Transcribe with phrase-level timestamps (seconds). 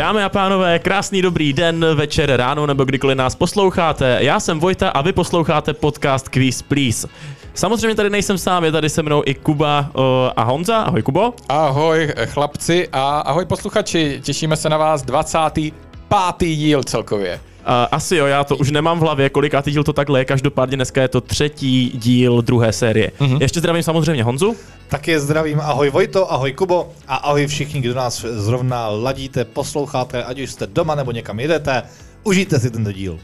[0.00, 4.18] Dámy a pánové, krásný dobrý den, večer, ráno nebo kdykoliv nás posloucháte.
[4.20, 7.08] Já jsem Vojta a vy posloucháte podcast Quiz Please.
[7.54, 10.02] Samozřejmě tady nejsem sám, je tady se mnou i Kuba uh,
[10.36, 10.76] a Honza.
[10.78, 11.34] Ahoj Kubo.
[11.48, 16.48] Ahoj chlapci a ahoj posluchači, těšíme se na vás 25.
[16.48, 17.40] díl celkově.
[17.60, 20.76] Uh, asi jo, já to už nemám v hlavě, kolikátý díl to takhle je, každopádně
[20.76, 23.10] dneska je to třetí díl druhé série.
[23.18, 23.40] Mm-hmm.
[23.40, 24.56] Ještě zdravím samozřejmě Honzu.
[24.88, 30.40] Taky zdravím, ahoj Vojto, ahoj Kubo a ahoj všichni, kdo nás zrovna ladíte, posloucháte, ať
[30.40, 31.82] už jste doma nebo někam jedete,
[32.24, 33.18] užijte si tento díl.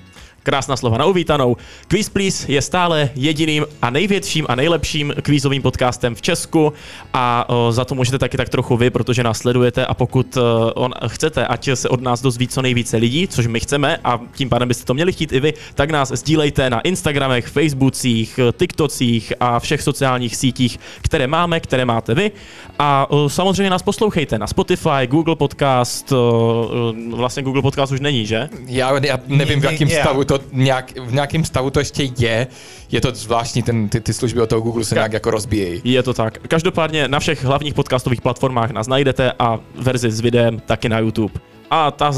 [0.46, 1.56] Krásná slova na uvítanou.
[1.88, 6.72] Quiz Please je stále jediným a největším a nejlepším kvízovým podcastem v Česku
[7.12, 10.72] a o, za to můžete taky tak trochu vy, protože nás sledujete a pokud o,
[10.74, 14.48] on, chcete, ať se od nás dozví co nejvíce lidí, což my chceme a tím
[14.48, 19.60] pádem byste to měli chtít i vy, tak nás sdílejte na Instagramech, Facebookcích, TikTocích a
[19.60, 22.30] všech sociálních sítích, které máme, které máte vy.
[22.78, 28.26] A o, samozřejmě nás poslouchejte na Spotify, Google Podcast, o, vlastně Google Podcast už není,
[28.26, 28.48] že?
[28.66, 32.46] Já, já nevím, v jakém stavu to nějak, v nějakém stavu to ještě je.
[32.90, 35.80] Je to zvláštní, ten, ty, ty služby od toho Google se nějak jako rozbíjejí.
[35.84, 36.38] Je to tak.
[36.48, 41.34] Každopádně na všech hlavních podcastových platformách nás najdete a verzi s videem taky na YouTube.
[41.70, 42.12] A ta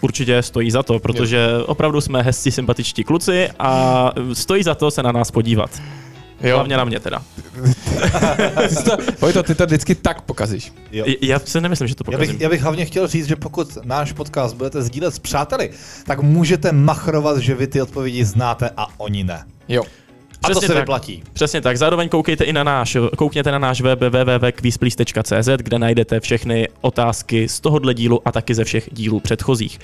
[0.00, 5.02] určitě stojí za to, protože opravdu jsme hezcí, sympatičtí kluci a stojí za to se
[5.02, 5.70] na nás podívat.
[6.40, 6.56] Jo.
[6.56, 7.22] Hlavně na mě teda.
[9.26, 10.72] ty, to, ty to vždycky tak pokazíš.
[10.92, 11.04] Jo.
[11.20, 12.26] Já si nemyslím, že to pokazím.
[12.26, 15.70] Já bych, já bych hlavně chtěl říct, že pokud náš podcast budete sdílet s přáteli,
[16.06, 19.44] tak můžete machrovat, že vy ty odpovědi znáte a oni ne.
[19.68, 19.82] Jo.
[20.42, 20.82] A Přesně to se tak.
[20.82, 21.22] vyplatí.
[21.32, 21.78] Přesně tak.
[21.78, 27.60] Zároveň koukejte i na náš, koukněte na náš web www.quizplease.cz, kde najdete všechny otázky z
[27.60, 29.78] tohohle dílu a taky ze všech dílů předchozích.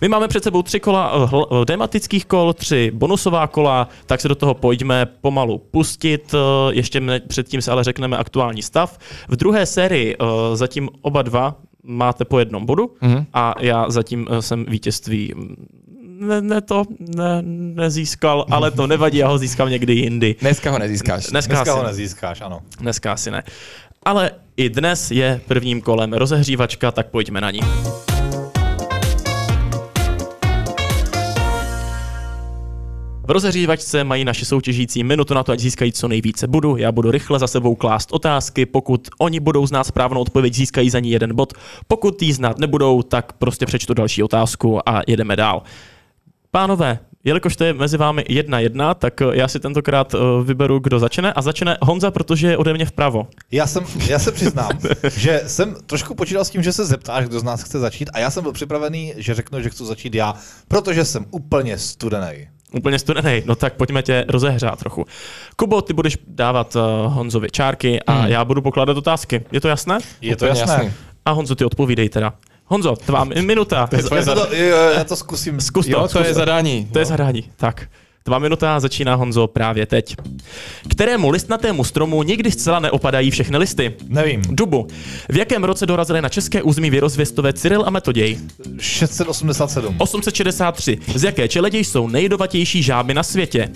[0.00, 4.28] My máme před sebou tři kola eh, hl, tematických kol, tři bonusová kola, tak se
[4.28, 6.34] do toho pojďme pomalu pustit.
[6.34, 6.38] Eh,
[6.74, 8.98] ještě předtím se ale řekneme aktuální stav.
[9.28, 13.26] V druhé sérii eh, zatím oba dva máte po jednom bodu mm-hmm.
[13.34, 15.34] a já zatím jsem vítězství
[16.18, 17.42] ne, ne to ne,
[17.74, 20.36] nezískal, ale to nevadí, já ho získám někdy jindy.
[20.40, 21.26] Dneska ho nezískáš.
[21.26, 22.60] Dneska, Dneska ho nezískáš, ano.
[22.80, 23.42] Dneska asi ne.
[24.02, 27.60] Ale i dnes je prvním kolem rozehřívačka, tak pojďme na ní.
[33.28, 36.76] V rozehřívačce mají naši soutěžící minutu na to, ať získají co nejvíce budu.
[36.76, 38.66] Já budu rychle za sebou klást otázky.
[38.66, 41.52] Pokud oni budou znát správnou odpověď, získají za ní jeden bod.
[41.88, 45.62] Pokud ji znát nebudou, tak prostě přečtu další otázku a jedeme dál.
[46.50, 50.78] Pánové, jelikož to je mezi vámi jedna jedna, tak eh, já si tentokrát eh, vyberu,
[50.78, 51.32] kdo začne.
[51.32, 53.26] A začne Honza, protože je ode mě vpravo.
[53.50, 54.70] Já, jsem, já se přiznám,
[55.16, 58.10] že jsem trošku počítal s tím, že se zeptáš, kdo z nás chce začít.
[58.12, 60.34] A já jsem byl připravený, že řeknu, že chci začít já,
[60.68, 62.48] protože jsem úplně studený.
[62.72, 65.04] Úplně studený, no tak pojďme tě rozehřát trochu.
[65.56, 66.82] Kubo, ty budeš dávat uh,
[67.12, 68.28] Honzovi čárky a hmm.
[68.28, 69.44] já budu pokládat otázky.
[69.52, 69.98] Je to jasné?
[70.20, 70.60] Je to jasné.
[70.60, 70.92] jasné.
[71.24, 72.34] A Honzo, ty odpovídej teda.
[72.68, 73.86] Honzo, tvá minuta.
[73.86, 74.54] To je já, to,
[74.96, 75.60] já to zkusím.
[75.60, 75.92] Zkus to.
[75.92, 76.88] Jo, to zkus je zadání.
[76.92, 77.88] To je zadání, tak.
[78.24, 80.16] Dva minuta začíná Honzo právě teď.
[80.90, 83.94] Kterému listnatému stromu nikdy zcela neopadají všechny listy?
[84.08, 84.42] Nevím.
[84.48, 84.86] Dubu.
[85.28, 88.38] V jakém roce dorazili na české území věrozvěstové Cyril a Metoděj?
[88.80, 89.94] 687.
[89.98, 90.98] 863.
[91.14, 93.68] Z jaké čeledě jsou nejdovatější žáby na světě?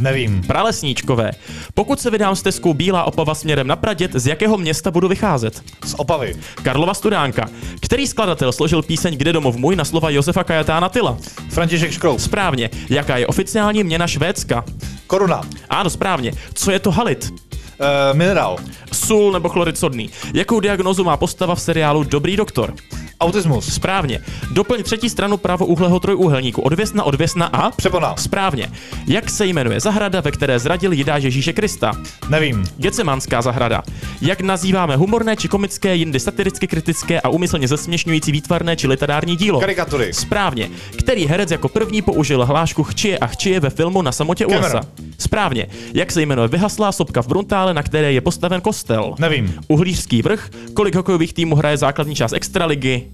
[0.00, 0.42] Nevím.
[0.46, 1.30] Pralesníčkové.
[1.74, 5.62] Pokud se vydám stezkou Bílá Opava směrem na Pradět, z jakého města budu vycházet?
[5.84, 6.34] Z Opavy.
[6.62, 7.48] Karlova Studánka.
[7.80, 11.18] Který skladatel složil píseň Kde domov můj na slova Josefa Kajatána Tyla?
[11.50, 12.18] František Škrou.
[12.18, 12.70] Správně.
[12.90, 14.64] Jaká je oficiální měna Švédska?
[15.06, 15.40] Koruna.
[15.70, 16.32] Ano, správně.
[16.54, 17.30] Co je to halit?
[17.30, 18.56] Uh, minerál.
[18.92, 20.10] Sůl nebo chlorid sodný.
[20.34, 22.74] Jakou diagnózu má postava v seriálu Dobrý doktor?
[23.20, 23.74] Autismus.
[23.74, 24.20] Správně.
[24.52, 26.62] Doplň třetí stranu pravouhlého trojúhelníku.
[26.62, 27.70] Odvěsna, odvěsna a?
[27.70, 28.16] Přepona.
[28.16, 28.70] Správně.
[29.06, 31.92] Jak se jmenuje zahrada, ve které zradil Jidáš Ježíše Krista?
[32.28, 32.64] Nevím.
[32.76, 33.82] Gecemánská zahrada.
[34.20, 39.60] Jak nazýváme humorné či komické, jindy satiricky kritické a úmyslně zesměšňující výtvarné či literární dílo?
[39.60, 40.12] Karikatury.
[40.12, 40.70] Správně.
[40.98, 44.80] Který herec jako první použil hlášku chčije a chčije ve filmu Na samotě u lesa?
[45.18, 45.66] Správně.
[45.94, 49.14] Jak se jmenuje vyhaslá sopka v Bruntále, na které je postaven kostel?
[49.18, 49.54] Nevím.
[49.68, 50.50] Uhlířský vrch.
[50.74, 53.05] Kolik hokejových týmů hraje základní část extraligy?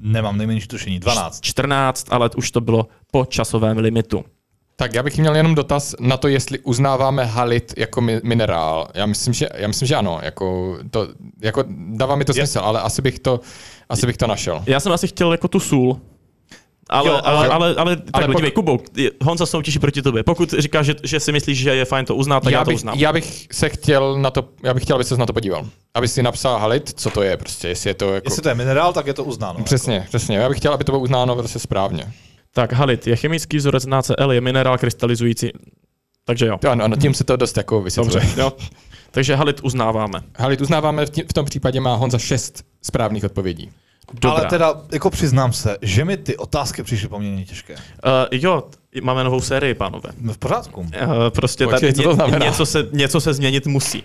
[0.00, 0.98] Nemám nejmenší tušení.
[0.98, 1.40] 12.
[1.40, 4.24] 14, ale už to bylo po časovém limitu.
[4.78, 8.88] Tak já bych měl jenom dotaz na to, jestli uznáváme halit jako mi- minerál.
[8.94, 10.20] Já myslím, že, já myslím, že ano.
[10.22, 11.08] Jako to,
[11.42, 13.40] jako dává mi to smysl, ale asi bych to,
[13.88, 14.62] asi bych to našel.
[14.66, 16.00] Já jsem asi chtěl jako tu sůl,
[16.90, 18.78] ale, jo, ale, ale, ale, tak ale dívej, Kubo,
[19.22, 20.22] Honza soutěží proti tobě.
[20.22, 22.70] Pokud říkáš, že, že si myslíš, že je fajn to uznat, tak já, já to
[22.70, 22.98] bych, uznám.
[22.98, 25.66] Já bych se chtěl na to, já bych chtěl, aby se na to podíval.
[25.94, 28.26] Aby si napsal halit, co to je prostě, jestli je to jako...
[28.26, 29.64] Jestli to je minerál, tak je to uznáno.
[29.64, 30.06] Přesně, jako.
[30.06, 30.36] přesně.
[30.36, 32.12] Já bych chtěl, aby to bylo uznáno prostě správně.
[32.54, 35.50] Tak halit je chemický vzorec NaCl, je minerál krystalizující.
[36.24, 36.58] Takže jo.
[36.58, 38.24] To ano, ano, tím se to dost jako vysvětluje.
[38.24, 38.52] Dobře, jo.
[39.10, 40.20] Takže halit uznáváme.
[40.38, 43.70] Halit uznáváme, v, tí, v tom případě má Honza šest správných odpovědí.
[44.12, 44.30] Dobrá.
[44.30, 47.74] Ale teda, jako přiznám se, že mi ty otázky přišly poměrně těžké.
[47.74, 47.80] Uh,
[48.32, 48.62] jo,
[49.02, 50.10] máme novou sérii, pánové.
[50.20, 50.80] No v pořádku.
[50.80, 50.88] Uh,
[51.30, 54.04] prostě Počkej, tady co to něco, se, něco se změnit musí.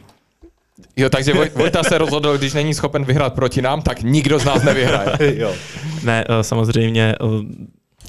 [0.96, 4.46] Jo, takže Voj- Vojta se rozhodl, když není schopen vyhrát proti nám, tak nikdo z
[4.46, 5.18] nás nevyhraje.
[5.40, 5.54] jo.
[6.04, 7.42] Ne, uh, samozřejmě uh,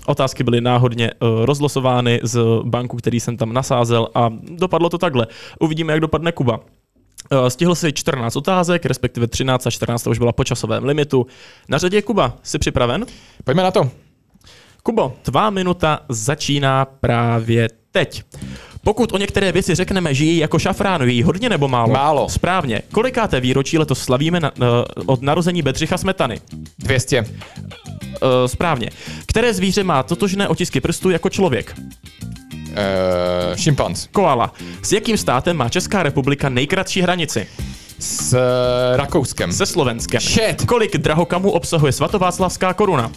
[0.07, 5.27] otázky byly náhodně uh, rozlosovány z banku, který jsem tam nasázel a dopadlo to takhle.
[5.61, 6.61] Uvidíme, jak dopadne Kuba.
[7.33, 11.27] Uh, Stihl si 14 otázek, respektive 13 a 14 už byla po časovém limitu.
[11.69, 12.37] Na řadě je Kuba.
[12.43, 13.07] Jsi připraven?
[13.45, 13.91] Pojďme na to.
[14.83, 18.23] Kubo, tvá minuta začíná právě teď.
[18.85, 21.93] Pokud o některé věci řekneme, že jí jako šafránu, jí hodně nebo málo?
[21.93, 22.29] Málo.
[22.29, 22.83] Správně.
[22.93, 24.67] Kolikáté výročí letos slavíme na, uh,
[25.07, 26.41] od narození Bedřicha Smetany?
[26.79, 27.21] 200.
[27.23, 27.29] Uh,
[28.47, 28.91] správně.
[29.27, 31.75] Které zvíře má totožné otisky prstů jako člověk?
[32.73, 34.09] Uh, šimpanz.
[34.13, 34.53] Koala.
[34.83, 37.47] S jakým státem má Česká republika nejkratší hranici?
[37.99, 39.53] S uh, Rakouskem.
[39.53, 40.21] Se Slovenskem.
[40.21, 40.65] Shit.
[40.67, 43.11] Kolik drahokamů obsahuje svatováclavská koruna?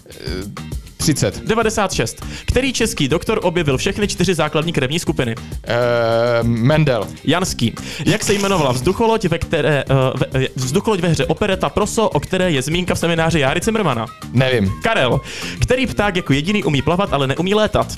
[0.97, 1.41] 30.
[1.45, 2.25] 96.
[2.47, 5.35] Který český doktor objevil všechny čtyři základní krevní skupiny?
[5.35, 7.07] Uh, Mendel.
[7.23, 7.75] Janský.
[8.05, 12.51] Jak se jmenovala vzducholoď, ve které, uh, ve, vzducholoď ve hře Opereta Proso, o které
[12.51, 14.05] je zmínka v semináři Járy Cimrmana?
[14.33, 14.73] Nevím.
[14.83, 15.21] Karel.
[15.61, 17.97] Který pták jako jediný umí plavat, ale neumí létat?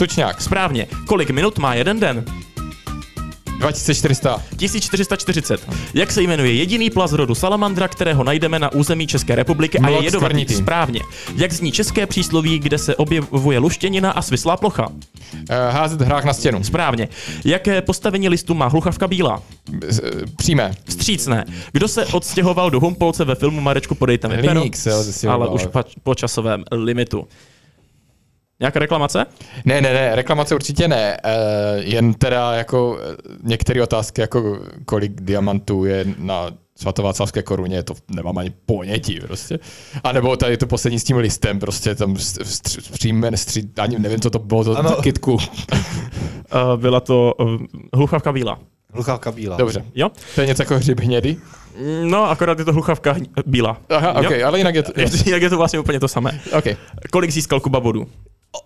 [0.00, 0.40] Tučňák.
[0.40, 0.86] Správně.
[1.06, 2.24] Kolik minut má jeden den?
[3.58, 4.42] 2400.
[4.56, 5.68] 1440.
[5.94, 9.92] Jak se jmenuje jediný plaz rodu salamandra, kterého najdeme na území České republiky a je
[9.92, 10.26] Mlok jedovatý?
[10.26, 10.54] skvrnitý.
[10.54, 11.00] Správně.
[11.36, 14.86] Jak zní české přísloví, kde se objevuje luštěnina a svislá plocha?
[14.88, 14.96] Uh,
[15.70, 16.64] házet hrách na stěnu.
[16.64, 17.08] Správně.
[17.44, 19.42] Jaké postavení listu má hluchavka bílá?
[19.88, 19.96] Eh,
[20.36, 20.72] Přímé.
[20.84, 21.44] Vstřícné.
[21.72, 24.64] Kdo se odstěhoval do Humpolce ve filmu Marečku podejte mi pero?
[24.64, 25.42] Odstěhoval.
[25.42, 25.66] Ale už
[26.02, 27.28] po časovém limitu.
[28.60, 29.26] Nějaká reklamace?
[29.64, 31.16] Ne, ne, ne, reklamace určitě ne.
[31.24, 31.30] Uh,
[31.84, 38.38] jen teda jako eh, některé otázky, jako kolik diamantů je na svatováclavské koruně, to nemám
[38.38, 39.58] ani ponětí prostě.
[40.04, 44.30] A nebo tady to poslední s tím listem, prostě tam střímen, stří, ani nevím, co
[44.30, 44.96] to bylo, to Ano.
[45.02, 45.32] kitku.
[45.34, 45.40] Uh,
[46.76, 47.34] byla to
[47.94, 48.58] hluchavka bílá.
[48.92, 49.56] Hluchávka bílá.
[49.56, 49.84] Dobře.
[49.94, 50.10] Jo?
[50.34, 51.36] To je něco jako hřib hnědy?
[52.04, 53.16] No, akorát je to hluchavka
[53.46, 53.80] bílá.
[53.88, 54.30] Aha, Jo?
[54.30, 54.92] ok, ale jinak je to...
[55.30, 56.40] Jak je to vlastně úplně to samé.
[56.58, 56.64] Ok.
[57.10, 58.06] Kolik získal Kuba bodů?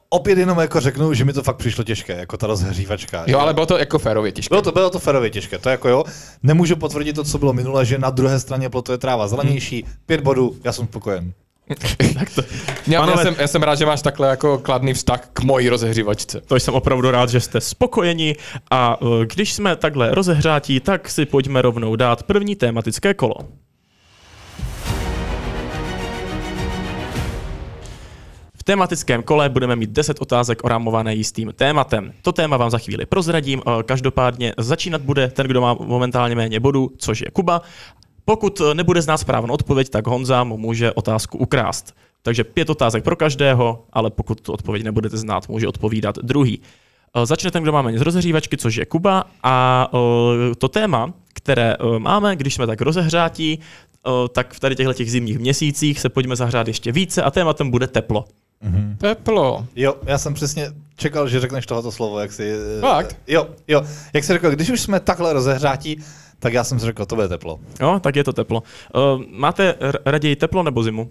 [0.08, 3.24] Opět jenom jako řeknu, že mi to fakt přišlo těžké, jako ta rozhřívačka.
[3.26, 4.52] Jo, ale bylo to jako férově těžké.
[4.52, 6.04] Bylo to, bylo to ferově těžké, to jako jo.
[6.42, 10.20] Nemůžu potvrdit to, co bylo minule, že na druhé straně plotu je tráva zelenější, pět
[10.20, 11.32] bodů, já jsem spokojen.
[12.18, 12.42] Tak to,
[12.86, 15.68] Já, já, Pánové- jsem, já jsem rád, že máš takhle jako kladný vztah k mojí
[15.68, 16.40] rozehřívačce.
[16.40, 18.36] to jsem opravdu rád, že jste spokojeni
[18.70, 23.34] a uh, když jsme takhle rozehřátí, tak si pojďme rovnou dát první tématické kolo.
[28.64, 32.12] Tematickém kole budeme mít 10 otázek orámované jistým tématem.
[32.22, 33.62] To téma vám za chvíli prozradím.
[33.66, 37.62] Eh, Každopádně začínat bude ten, kdo má momentálně méně bodů, což je Kuba.
[38.24, 41.94] Pokud eh, nebude znát správnou odpověď, tak Honza mu může otázku ukrást.
[42.22, 46.60] Takže pět otázek pro každého, ale pokud tu odpověď nebudete znát, může odpovídat druhý.
[47.16, 49.24] Eh, Začne ten, kdo má méně z rozehřívačky, což je Kuba.
[49.42, 49.88] A
[50.58, 53.58] to téma, které máme, když jsme tak rozehřátí,
[54.06, 57.70] eh, tak v tady těchto těch zimních měsících se pojďme zahřát ještě více a tématem
[57.70, 58.24] bude teplo.
[58.98, 59.66] Teplo.
[59.76, 62.52] Jo, já jsem přesně čekal, že řekneš tohoto slovo, jak si...
[62.78, 63.16] eh, Fakt?
[63.26, 63.82] Jo, jo.
[64.12, 66.00] Jak jsi řekl, když už jsme takhle rozehřátí,
[66.38, 67.60] tak já jsem si řekl, to bude teplo.
[67.80, 68.62] Jo, tak je to teplo.
[68.94, 71.10] Uh, máte r- raději teplo nebo zimu?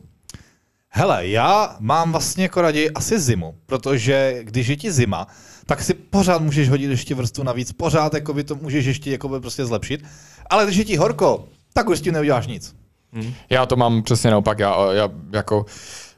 [0.90, 5.28] Hele, já mám vlastně jako raději asi zimu, protože když je ti zima,
[5.66, 9.30] tak si pořád můžeš hodit ještě vrstvu navíc, pořád jako by to můžeš ještě jako
[9.30, 10.06] by prostě zlepšit,
[10.50, 12.76] ale když je ti horko, tak už s tím neuděláš nic.
[13.50, 15.66] Já to mám přesně naopak, já, já jako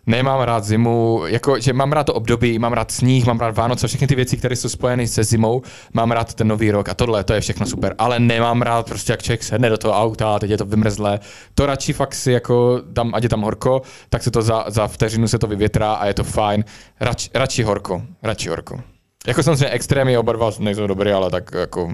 [0.08, 3.88] nemám rád zimu, jako, že mám rád to období, mám rád sníh, mám rád Vánoce,
[3.88, 5.62] všechny ty věci, které jsou spojeny se zimou,
[5.94, 9.14] mám rád ten nový rok a tohle, to je všechno super, ale nemám rád prostě,
[9.14, 11.20] jak člověk sedne do toho auta teď je to vymrzlé,
[11.54, 14.88] to radši fakt si jako dám, ať je tam horko, tak se to za, za
[14.88, 16.64] vteřinu se to vyvětrá a je to fajn,
[17.00, 18.80] Rač, radši horko, radši horko.
[19.28, 21.94] Jako samozřejmě extrémy oba dva nejsou dobrý, ale tak jako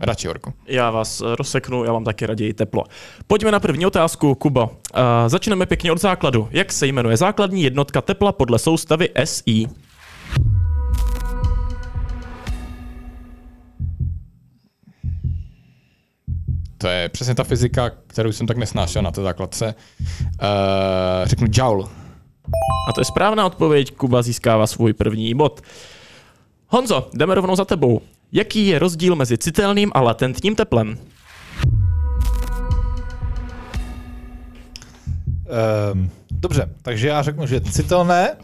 [0.00, 0.52] radši horko.
[0.66, 2.84] Já vás eh, rozseknu, já mám taky raději teplo.
[3.26, 4.62] Pojďme na první otázku, Kubo.
[4.62, 4.70] Uh,
[5.26, 6.48] začneme pěkně od základu.
[6.50, 9.66] Jak se jmenuje základní jednotka tepla podle soustavy SI?
[16.78, 19.74] To je přesně ta fyzika, kterou jsem tak nesnášel na té základce.
[20.00, 20.08] Uh,
[21.24, 21.88] řeknu joule.
[22.88, 25.60] A to je správná odpověď, Kuba získává svůj první bod.
[26.68, 28.00] Honzo, jdeme rovnou za tebou.
[28.32, 30.98] Jaký je rozdíl mezi citelným a latentním teplem?
[35.92, 38.36] Um, dobře, takže já řeknu, že citelné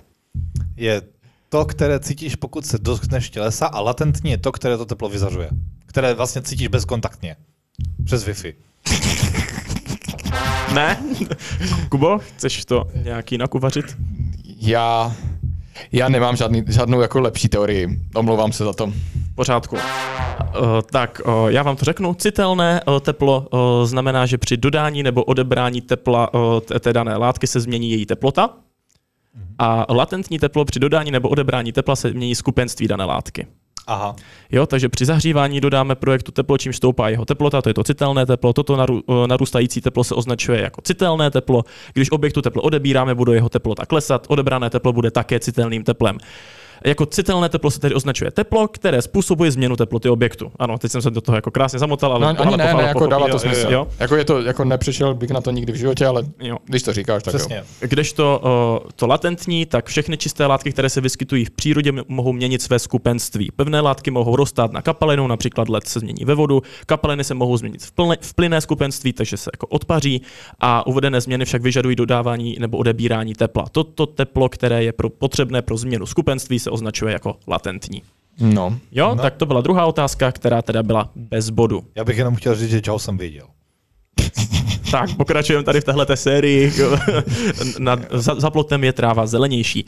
[0.76, 1.02] je
[1.48, 5.50] to, které cítíš, pokud se dotkneš tělesa a latentní je to, které to teplo vyzařuje.
[5.86, 7.36] Které vlastně cítíš bezkontaktně.
[8.04, 8.54] Přes Wi-Fi.
[10.74, 11.02] Ne?
[11.88, 13.96] Kubo, chceš to nějak jinak uvařit?
[14.60, 15.16] Já,
[15.92, 18.00] já nemám žádný, žádnou jako lepší teorii.
[18.14, 18.92] Omlouvám se za to.
[19.36, 19.76] Pořádku.
[19.76, 19.82] Uh,
[20.90, 22.14] tak uh, já vám to řeknu.
[22.14, 23.48] Citelné uh, teplo
[23.84, 26.30] znamená, že při dodání nebo odebrání tepla
[26.80, 28.50] té- dané látky se změní její teplota.
[29.58, 33.46] A latentní teplo při dodání nebo odebrání tepla se mění skupenství dané látky.
[33.86, 34.16] Aha.
[34.52, 38.26] Jo, takže při zahřívání dodáme projektu teplo, čím stoupá jeho teplota, to je to citelné
[38.26, 38.52] teplo.
[38.52, 41.64] Toto naru, eh, narůstající teplo se označuje jako citelné teplo.
[41.92, 46.18] Když objektu teplo odebíráme, bude jeho teplota klesat, odebrané teplo bude také citelným teplem.
[46.86, 50.52] Jako citelné teplo se tedy označuje teplo, které způsobuje změnu teploty objektu.
[50.58, 52.82] Ano, teď jsem se do toho jako krásně zamotal, ale, No, ani ale ne, ne,
[52.82, 53.66] jako dává to smysl.
[53.70, 56.56] Jo, Jako je to, jako nepřišel bych na to nikdy v životě, ale jo.
[56.64, 57.56] když to říkáš, tak Přesně.
[57.56, 57.62] jo.
[57.80, 62.62] Kdežto o, to latentní, tak všechny čisté látky, které se vyskytují v přírodě, mohou měnit
[62.62, 63.50] své skupenství.
[63.56, 67.56] Pevné látky mohou rostat na kapalinu, například led se změní ve vodu, kapaliny se mohou
[67.56, 70.22] změnit v, plne, v plynné skupenství, takže se jako odpaří
[70.60, 73.64] a uvedené změny však vyžadují dodávání nebo odebírání tepla.
[73.72, 78.02] Toto teplo, které je pro, potřebné pro změnu skupenství, se označuje jako latentní.
[78.40, 78.78] No.
[78.92, 79.22] Jo, No.
[79.22, 81.84] tak to byla druhá otázka, která teda byla bez bodu.
[81.94, 83.46] Já bych jenom chtěl říct, že čau jsem věděl.
[84.90, 86.72] Tak, pokračujeme tady v téhle sérii.
[87.78, 89.84] Na, za, za plotem je tráva zelenější.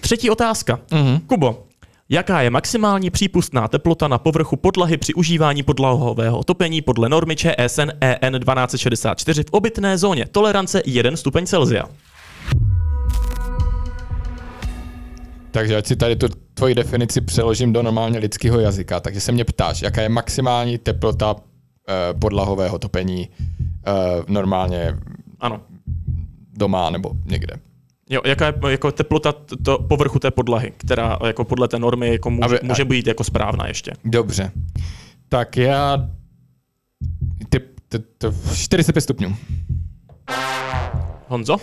[0.00, 0.80] Třetí otázka.
[0.92, 1.20] Mhm.
[1.26, 1.64] Kubo,
[2.08, 7.90] jaká je maximální přípustná teplota na povrchu podlahy při užívání podlahového topení podle normy ČSN
[8.00, 10.26] EN 1264 v obytné zóně?
[10.26, 11.84] Tolerance 1 stupeň Celsia.
[15.52, 19.00] Takže ať si tady tu tvoji definici přeložím do normálně lidského jazyka.
[19.00, 21.36] Takže se mě ptáš, jaká je maximální teplota
[21.88, 23.28] eh, podlahového topení
[23.86, 23.92] eh,
[24.28, 24.96] normálně
[25.40, 25.60] Ano.
[26.56, 27.56] doma nebo někde.
[28.10, 32.30] Jo, jaká je jako teplota to povrchu té podlahy, která jako podle té normy jako
[32.30, 33.92] může, Aby- může být jako správná ještě.
[34.04, 34.50] Dobře.
[35.28, 36.08] Tak já...
[37.48, 39.36] Ty, ty, ty, 45 stupňů.
[41.28, 41.56] Honzo?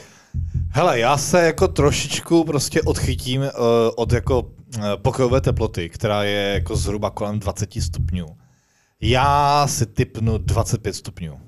[0.72, 3.48] Hele, já se jako trošičku prostě odchytím uh,
[3.96, 4.50] od jako uh,
[4.96, 8.26] pokojové teploty, která je jako zhruba kolem 20 stupňů.
[9.02, 11.40] Já si typnu 25 stupňů.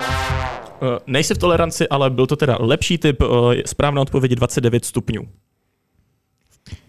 [0.00, 3.22] Eh, Nejsi v toleranci, ale byl to teda lepší typ.
[3.66, 5.28] Správná odpověď je 29 stupňů.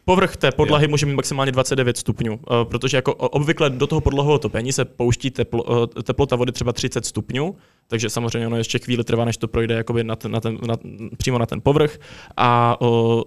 [0.06, 4.74] Povrch té podlahy může mít maximálně 29 stupňů, protože jako obvykle do toho podlahového topení
[4.74, 7.56] se pouští teplo, teplota vody třeba 30 stupňů,
[7.88, 10.76] takže samozřejmě ono ještě chvíli trvá, než to projde jakoby na ten, na ten, na,
[11.18, 11.98] přímo na ten povrch.
[12.38, 13.24] A o,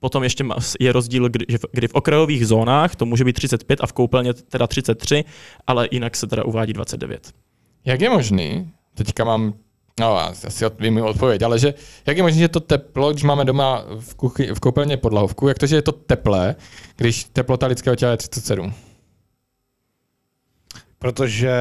[0.00, 0.44] potom ještě
[0.80, 4.66] je rozdíl, kdy, kdy v okrajových zónách to může být 35 a v koupelně teda
[4.66, 5.24] 33,
[5.66, 7.32] ale jinak se teda uvádí 29.
[7.84, 9.54] Jak je možný, teďka mám,
[10.00, 11.74] no asi vím odpověď, ale že
[12.06, 15.58] jak je možné, že to teplo, když máme doma v, kuchy, v koupelně podlahovku, jak
[15.58, 16.56] to, že je to teplé,
[16.96, 18.74] když teplota lidského těla je 37?
[20.98, 21.52] Protože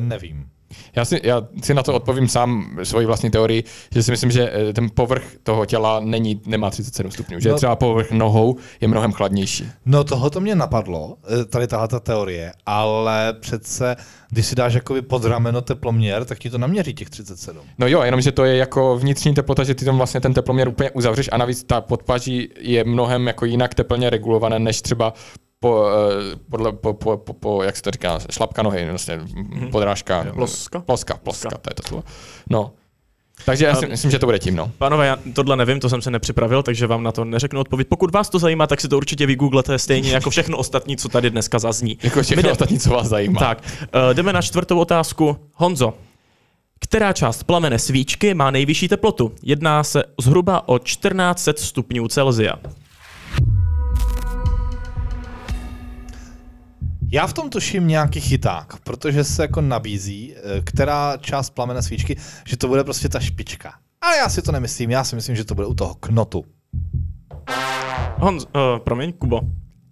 [0.00, 0.46] nevím.
[0.96, 4.50] Já si, já si na to odpovím sám svoji vlastní teorii, že si myslím, že
[4.52, 7.56] eh, ten povrch toho těla není, nemá 37 stupňů, že No.
[7.56, 9.68] třeba povrch nohou je mnohem chladnější.
[9.86, 13.96] No tohle to mě napadlo, eh, tady tahle ta teorie, ale přece,
[14.30, 17.62] když si dáš jakoby pod rameno teploměr, tak ti to naměří těch 37.
[17.78, 20.90] No jo, jenomže to je jako vnitřní teplota, že ty tam vlastně ten teploměr úplně
[20.90, 25.12] uzavřeš a navíc ta podpaží je mnohem jako jinak teplně regulované, než třeba
[25.60, 29.70] po, eh, podle, po, po, po, po, jak se to říká, šlapka nohy, vlastně mm-hmm.
[29.70, 30.26] podrážka.
[30.34, 30.80] Ploska?
[30.80, 32.04] Ploska, ploska, to je to slovo.
[32.50, 32.72] No.
[33.44, 34.70] Takže já si myslím, že to bude tím, no.
[34.78, 37.88] Pánové, já tohle nevím, to jsem se nepřipravil, takže vám na to neřeknu odpověď.
[37.88, 41.30] Pokud vás to zajímá, tak si to určitě vygooglete stejně jako všechno ostatní, co tady
[41.30, 41.98] dneska zazní.
[42.02, 43.40] Jako všechno jdem- ostatní, co vás zajímá.
[43.40, 45.36] Tak, uh, jdeme na čtvrtou otázku.
[45.54, 45.94] Honzo,
[46.80, 49.32] která část plamene svíčky má nejvyšší teplotu?
[49.42, 52.54] Jedná se zhruba o 1400 stupňů Celsia.
[57.12, 62.16] Já v tom tuším nějaký chyták, protože se jako nabízí, eh, která část plamene svíčky,
[62.46, 63.74] že to bude prostě ta špička.
[64.00, 66.44] Ale já si to nemyslím, já si myslím, že to bude u toho knotu.
[68.18, 69.40] Honzo, uh, promiň, Kubo.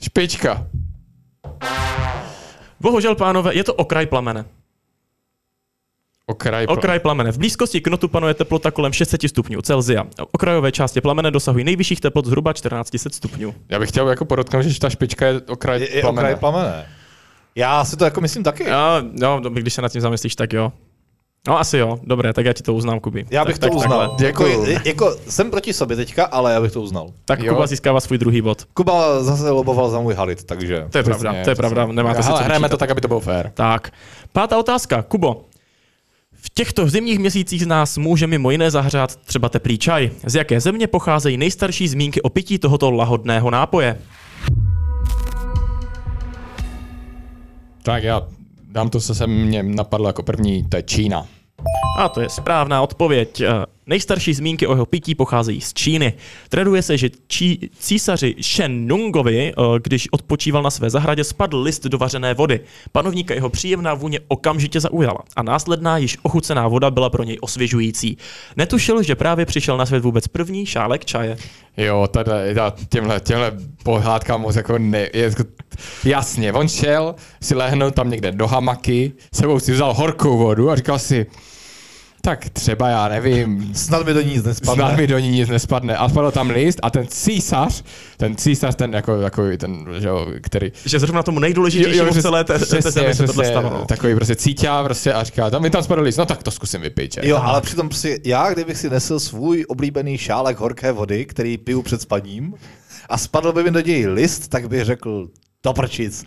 [0.02, 0.66] Špička.
[2.80, 4.44] Bohužel, pánové, je to okraj plamene.
[6.26, 6.66] Okraj.
[6.66, 7.32] pro- Okraj plamene.
[7.32, 10.06] V blízkosti knotu panuje teplota kolem 600 stupňů Celsia.
[10.32, 13.54] Okrajové části plamene dosahují nejvyšších teplot zhruba 1400 stupňů.
[13.68, 16.28] Já bych chtěl jako podotknout, že ta špička je okraj Je, je plamene.
[16.28, 16.86] okraj plamene.
[17.58, 18.64] Já si to jako myslím taky.
[18.64, 20.72] Jo, jo, když se nad tím zamyslíš, tak jo.
[21.48, 23.26] No asi jo, dobré, tak já ti to uznám, Kuby.
[23.30, 24.08] Já bych tak, to tak, uznal.
[24.08, 24.26] Takhle.
[24.26, 27.10] Jako, jako, jsem proti sobě teďka, ale já bych to uznal.
[27.24, 27.54] Tak Jo.
[27.54, 28.64] Kuba získává svůj druhý bod.
[28.74, 30.86] Kuba zase loboval za můj halit, takže...
[30.90, 33.20] To je Přesně, pravda, to je pravda, nemáte si hrajeme to tak, aby to bylo
[33.20, 33.50] fair.
[33.54, 33.92] Tak,
[34.32, 35.02] pátá otázka.
[35.02, 35.44] Kubo,
[36.32, 40.10] v těchto zimních měsících z nás může mimo jiné zahřát třeba teplý čaj.
[40.26, 43.98] Z jaké země pocházejí nejstarší zmínky o pití tohoto lahodného nápoje?
[47.88, 48.22] Tak já
[48.70, 51.26] dám to, co se mě napadlo jako první, to je Čína.
[51.98, 53.42] A to je správná odpověď.
[53.88, 56.12] Nejstarší zmínky o jeho pití pocházejí z Číny.
[56.48, 61.86] Traduje se, že čí, císaři Shen Nungovi, eh, když odpočíval na své zahradě, spadl list
[61.86, 62.60] do vařené vody.
[62.92, 68.16] Panovníka jeho příjemná vůně okamžitě zaujala a následná již ochucená voda byla pro něj osvěžující.
[68.56, 71.36] Netušil, že právě přišel na svět vůbec první šálek čaje.
[71.76, 73.52] Jo, tady, já těmhle, těmhle
[73.82, 75.44] pohádkám moc jako ne, je, jako-
[76.04, 80.76] jasně, on šel si lehnout tam někde do hamaky, sebou si vzal horkou vodu a
[80.76, 81.26] říkal si,
[82.22, 84.84] tak třeba já nevím, Snad mi do ní nic nespadne.
[84.84, 85.96] snad mi do ní nic nespadne.
[85.96, 87.82] A spadl tam list a ten císař,
[88.16, 90.72] ten císař, ten jako takový ten, že jo, který...
[90.84, 93.70] Že zrovna tomu nejdůležitějšímu v celé té, té přesně, zemi se tohle stalo.
[93.70, 93.84] no.
[93.84, 96.80] Takový prostě cítě prostě a říká, tam mi tam spadl list, no tak to zkusím
[96.80, 97.18] vypít.
[97.22, 101.82] Jo, ale přitom prostě já, kdybych si nesl svůj oblíbený šálek horké vody, který piju
[101.82, 102.54] před spaním,
[103.08, 105.28] a spadl by mi do něj list, tak bych řekl,
[105.64, 106.24] do prčic.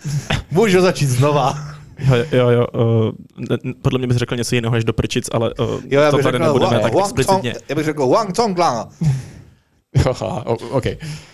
[0.51, 1.80] Můžu začít znova.
[2.01, 5.53] Jo, jo, jo uh, ne- podle mě bys řekl něco jiného než do prčic, ale
[5.59, 7.53] uh, Jo, já to bych tady řekl, nebudeme Wang- tak explicitně.
[7.69, 8.87] Já bych řekl Wang Tong Lang.
[10.05, 10.83] Jo, aha, o- OK.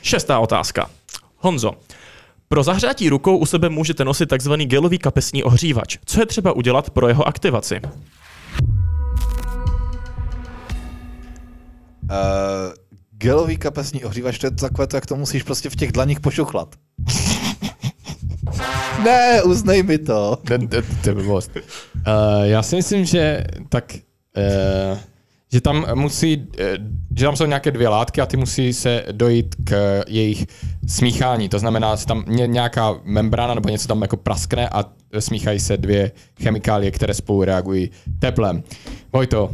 [0.02, 0.90] Šestá otázka.
[1.38, 1.72] Honzo,
[2.48, 5.98] pro zahřátí rukou u sebe můžete nosit takzvaný gelový kapesní ohřívač.
[6.06, 7.82] Co je třeba udělat pro jeho aktivaci?
[12.04, 12.74] Uh,
[13.12, 16.76] gelový kapesní ohřívač, to je takové to, jak to musíš prostě v těch dlaních pošuchlat.
[19.04, 20.38] Ne, uznej mi to.
[21.04, 21.52] To je blbost.
[21.56, 21.62] Uh,
[22.44, 23.94] já si myslím, že tak,
[24.38, 24.98] uh,
[25.52, 26.66] že tam musí, uh,
[27.18, 30.46] že tam jsou nějaké dvě látky a ty musí se dojít k jejich
[30.88, 31.50] smíchání.
[31.50, 34.86] To znamená, že tam ně, nějaká membrána nebo něco tam jako praskne a
[35.20, 36.12] smíchají se dvě
[36.44, 37.90] chemikálie, které spolu reagují
[38.20, 38.64] teplem.
[39.14, 39.52] Vojto,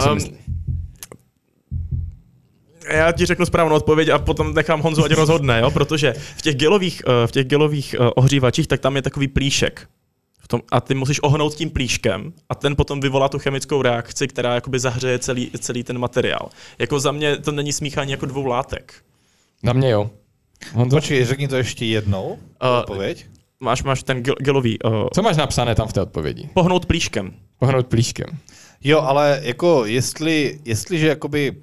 [0.00, 0.34] co Um, myslíš?
[2.88, 5.70] Já ti řeknu správnou odpověď a potom nechám Honzu, ať rozhodne, jo?
[5.70, 9.88] protože v těch gelových, eh, v těch gelových eh, ohřívačích tak tam je takový plíšek.
[10.40, 14.28] V tom, a ty musíš ohnout tím plíškem a ten potom vyvolá tu chemickou reakci,
[14.28, 16.48] která jakoby zahřeje celý, celý ten materiál.
[16.78, 18.94] Jako za mě to není smíchání jako dvou látek.
[19.62, 20.10] Na mě jo.
[20.72, 20.96] Honzo?
[20.96, 22.26] Počkej, řekni to ještě jednou.
[22.26, 23.26] Uh, Odpověď.
[23.60, 24.78] máš, máš ten gel, gelový.
[24.82, 26.48] Uh, Co máš napsané tam v té odpovědi?
[26.54, 27.32] pohnout plíškem.
[27.58, 28.26] Pohnout plíškem.
[28.84, 31.56] Jo, ale jako jestli, jestliže jakoby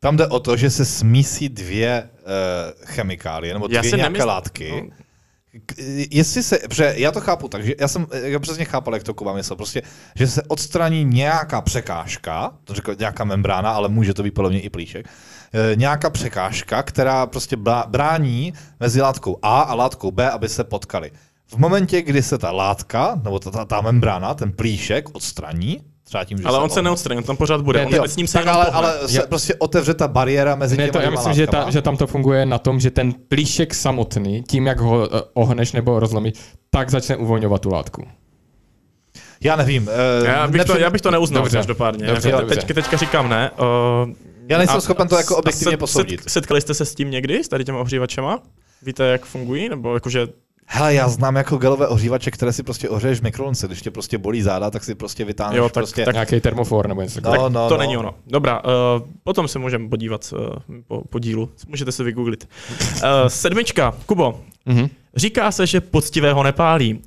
[0.00, 4.90] tam jde o to, že se smísí dvě uh, chemikálie, nebo dvě nějaké nemysl- látky.
[4.90, 5.06] no.
[6.10, 9.14] Jestli se, protože já to chápu tak, že já jsem já přesně chápal, jak to
[9.14, 9.82] Kuba myslel, prostě,
[10.16, 14.60] že se odstraní nějaká překážka, to řekl nějaká membrána, ale může to být podle mě
[14.60, 15.06] i plíšek,
[15.52, 17.56] eh, nějaká překážka, která prostě
[17.86, 21.10] brání mezi látkou A a látkou B, aby se potkali.
[21.46, 26.24] V momentě, kdy se ta látka, nebo ta, ta, ta membrána, ten plíšek odstraní, třeba
[26.24, 27.78] tím, že Ale on se neodstraní, on tam pořád bude.
[27.78, 30.76] Ne, on jo, s ním se tak ale, ale se prostě otevře ta bariéra mezi
[30.76, 33.12] Ne, těma to já myslím, že, ta, že tam to funguje na tom, že ten
[33.28, 36.32] plíšek samotný, tím jak ho eh, ohneš nebo rozlomíš,
[36.70, 38.06] tak začne uvolňovat tu látku.
[39.40, 39.82] Já nevím.
[40.20, 41.58] Uh, Já bych, to, já bych to neuznal Dobře.
[41.58, 42.06] každopádně.
[42.06, 42.56] Dobře, dobře.
[42.56, 43.50] Teď, teďka říkám ne.
[43.50, 44.12] Uh,
[44.48, 46.20] Já nejsem schopen to jako objektivně posoudit.
[46.22, 48.38] Set, setkali jste se s tím někdy, s tady těma ohřívačema?
[48.82, 49.68] Víte, jak fungují?
[49.68, 50.26] Nebo jakože
[50.68, 53.66] Hele, já znám jako gelové ohřívače, které si prostě ohřeješ v mikrovlnce.
[53.66, 56.04] Když tě prostě bolí záda, tak si prostě vytáhneš Jo, tak- prostě...
[56.04, 57.48] tak- Nějaký termofor nebo něco No, takového.
[57.48, 57.80] no, to no.
[57.80, 58.14] není ono.
[58.26, 58.70] Dobrá, uh,
[59.24, 61.50] potom se můžeme podívat uh, po, po dílu.
[61.68, 62.48] Můžete se vygooglit.
[62.80, 64.40] Uh, sedmička, Kubo.
[64.66, 64.88] Mhm.
[65.16, 67.00] Říká se, že poctivého nepálí.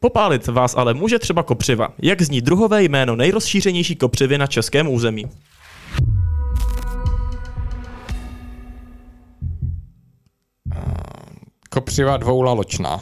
[0.00, 1.88] Popálit vás ale může třeba kopřiva.
[2.02, 5.26] Jak zní druhové jméno nejrozšířenější kopřivy na českém území?
[11.74, 13.00] Kopřiva dvoulaločná.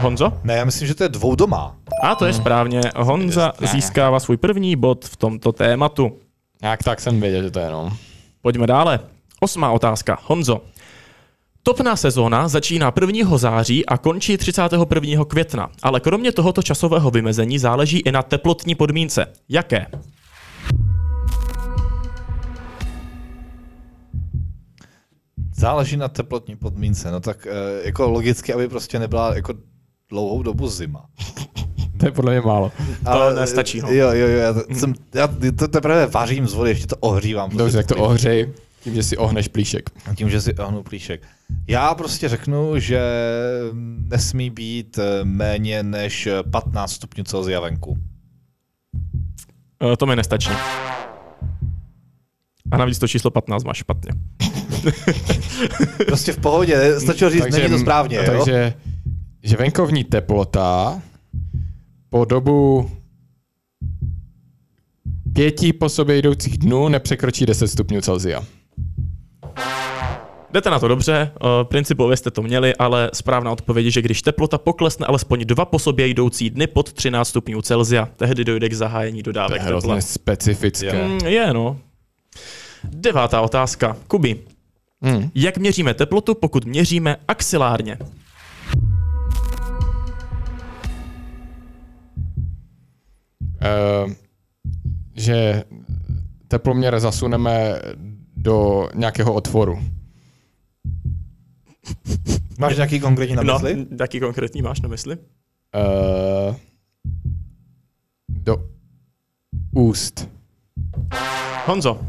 [0.00, 0.32] Honzo?
[0.44, 1.76] Ne, já myslím, že to je dvoudomá.
[2.02, 2.80] A to je správně.
[2.96, 3.66] Honza Ne.
[3.66, 6.18] získává svůj první bod v tomto tématu.
[6.62, 7.96] Jak tak jsem věděl, že to je no.
[8.42, 9.00] Pojďme dále.
[9.40, 10.18] Osmá otázka.
[10.24, 10.60] Honzo.
[11.62, 13.38] Topná sezóna začíná 1.
[13.38, 15.24] září a končí 31.
[15.24, 19.26] května, ale kromě tohoto časového vymezení záleží i na teplotní podmínce.
[19.48, 19.86] Jaké?
[25.62, 27.10] Záleží na teplotní podmínce.
[27.10, 29.54] No tak eh, jako logicky, aby prostě nebyla jako
[30.08, 31.06] dlouhou dobu zima.
[31.98, 32.72] To je podle mě málo.
[33.04, 33.88] Ale nestačí, no.
[33.88, 37.56] Jo, jo, jo, já, to- jsem, já to teprve vařím z vody, ještě to ohřívám.
[37.56, 39.90] Dobře, tak to Prostě ohřej, tím, že si ohneš plíšek.
[40.16, 41.22] Tím, že si ohnu plíšek.
[41.68, 43.00] Já prostě řeknu, že
[44.08, 47.98] nesmí být eh, méně než 15 stupňů Celsia venku.
[49.92, 50.50] E, to mi nestačí.
[52.72, 54.12] A navíc to číslo 15 máš špatně.
[56.06, 58.22] Prostě v pohodě, stačilo říct, není to správně, jo?
[58.26, 58.74] takže,
[59.42, 61.00] že venkovní teplota
[62.10, 62.90] po dobu
[65.32, 68.44] pěti po sobě jdoucích dnů nepřekročí 10 stupňů Celsia.
[70.52, 74.22] Jdete na to dobře, uh, principově jste to měli, ale správná odpověď je, že když
[74.22, 78.72] teplota poklesne alespoň dva po sobě jdoucí dny pod 13 stupňů Celsia, tehdy dojde k
[78.72, 79.66] zahájení To je dodávek tepla.
[79.66, 81.08] hrozně specifické.
[81.08, 81.78] Mm, je, no.
[82.84, 83.96] Devátá otázka.
[84.08, 84.40] Kuby,
[85.04, 85.30] Hmm.
[85.34, 87.98] jak měříme teplotu, pokud měříme axilárně?
[94.04, 94.12] Uh,
[95.14, 95.64] že
[96.48, 97.80] teploměr zasuneme
[98.36, 99.78] do nějakého otvoru.
[102.58, 103.76] Máš nějaký konkrétní na mysli?
[103.76, 105.16] No, jaký konkrétní máš na mysli?
[105.16, 106.56] Uh,
[108.28, 108.56] do
[109.72, 110.28] úst.
[111.66, 112.00] Honzo,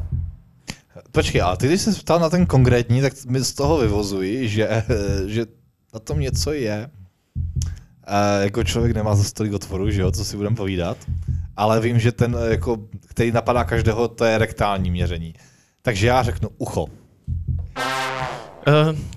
[1.13, 4.83] Počkej, ale ty, když jsi ptal na ten konkrétní, tak mi z toho vyvozuji, že,
[5.27, 5.45] že
[5.93, 6.89] na tom něco je.
[8.07, 10.97] E, jako člověk nemá za tolik otvorů, že jo, co si budeme povídat.
[11.57, 15.33] Ale vím, že ten, eh, jako, který napadá každého, to je rektální měření.
[15.81, 16.83] Takže já řeknu ucho.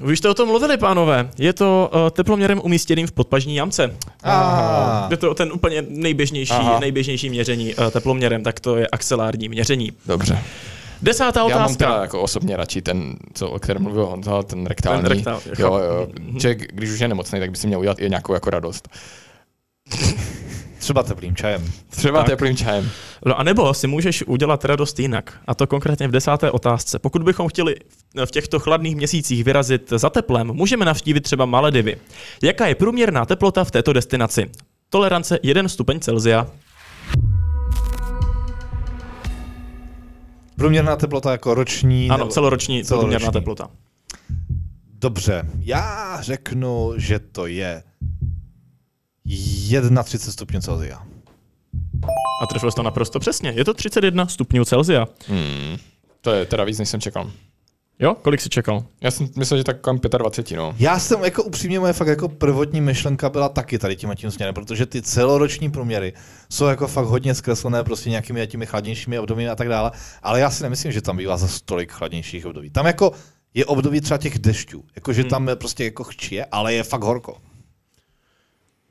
[0.00, 1.30] uh, už jste o tom mluvili, pánové.
[1.38, 3.96] Je to uh, teploměrem umístěným v podpažní jamce.
[4.22, 5.10] Ah.
[5.10, 6.80] Je to ten úplně nejběžnější, Aha.
[6.80, 9.92] nejběžnější měření uh, teploměrem, tak to je axelární měření.
[10.06, 10.38] Dobře.
[11.02, 11.84] Desátá Já mám otázka.
[11.84, 15.02] teda jako osobně radši ten, co, o kterém mluvil Honza, ten rektální.
[15.02, 16.08] Ten rektál, jo, jo.
[16.40, 18.88] Že když už je nemocný, tak by si měl udělat i nějakou jako radost.
[20.78, 21.72] Třeba teplým čajem.
[21.88, 22.26] Třeba Tak.
[22.26, 22.90] teplým čajem.
[23.26, 25.38] No a nebo si můžeš udělat radost jinak.
[25.46, 26.98] A to konkrétně v desáté otázce.
[26.98, 27.74] Pokud bychom chtěli
[28.24, 31.96] v těchto chladných měsících vyrazit za teplem, můžeme navštívit třeba Maledivy.
[32.42, 34.50] Jaká je průměrná teplota v této destinaci?
[34.90, 36.46] Tolerance 1 stupeň Celsia.
[40.56, 42.10] Průměrná teplota jako roční.
[42.10, 43.10] Ano, nebo- celoroční, celoroční.
[43.16, 43.70] průměrná teplota.
[44.98, 47.82] Dobře, já řeknu, že to je
[49.26, 51.06] 31 stupňů Celsia.
[52.42, 53.50] A trefil jsi to naprosto přesně.
[53.56, 55.06] Je to 31 stupňů Celsia.
[55.28, 55.76] Hmm.
[56.20, 57.30] To je teda víc, než jsem čekal.
[57.98, 58.14] Jo?
[58.14, 58.84] Kolik jsi čekal?
[59.00, 60.74] Já jsem myslel, že tak kolem 25, no.
[60.78, 64.30] Já jsem jako upřímně moje fakt jako prvotní myšlenka byla taky tady tím a tím
[64.30, 66.12] směrem, protože ty celoroční průměry
[66.50, 69.90] jsou jako fakt hodně zkreslené prostě nějakými těmi chladnějšími obdobími a tak dále,
[70.22, 72.70] ale já si nemyslím, že tam bývá za stolik chladnějších období.
[72.70, 73.12] Tam jako
[73.54, 75.30] je období třeba těch dešťů, jakože Hmm.
[75.30, 77.36] tam je prostě jako chčije, ale je fakt horko.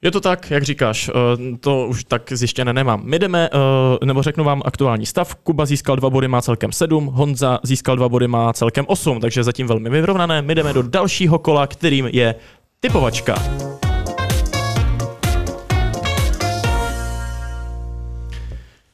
[0.06, 3.02] Je to tak, jak říkáš, eh, to už tak zjištěné nemám.
[3.04, 5.36] My jdeme, eh, nebo řeknu vám aktuální stav.
[5.36, 9.44] Kuba získal dva body, má celkem sedm, Honza získal dva body, má celkem osm, takže
[9.44, 10.41] zatím velmi vyrovnané.
[10.41, 12.36] My jdeme do dalšího kola, kterým je
[12.80, 13.36] typovačka.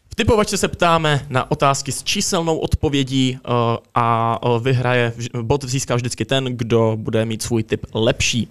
[0.10, 3.50] V typovačce se ptáme na otázky s číselnou odpovědí eh,
[3.96, 8.48] a vyhraje, bod získá vždycky ten, kdo bude mít svůj typ lepší.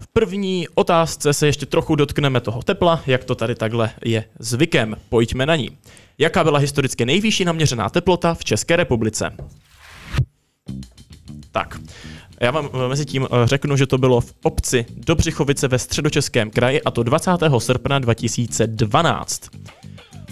[0.00, 4.96] V první otázce se ještě trochu dotkneme toho tepla, jak to tady takhle je zvykem.
[5.08, 5.70] Pojďme na ní.
[6.18, 9.36] Jaká byla historicky nejvyšší naměřená teplota v České republice?
[11.52, 11.78] Tak,
[12.40, 16.50] já vám eh, mezi tím eh, řeknu, že to bylo v obci Dobřichovice ve středočeském
[16.50, 17.30] kraji a to 20.
[17.58, 19.50] srpna 2012.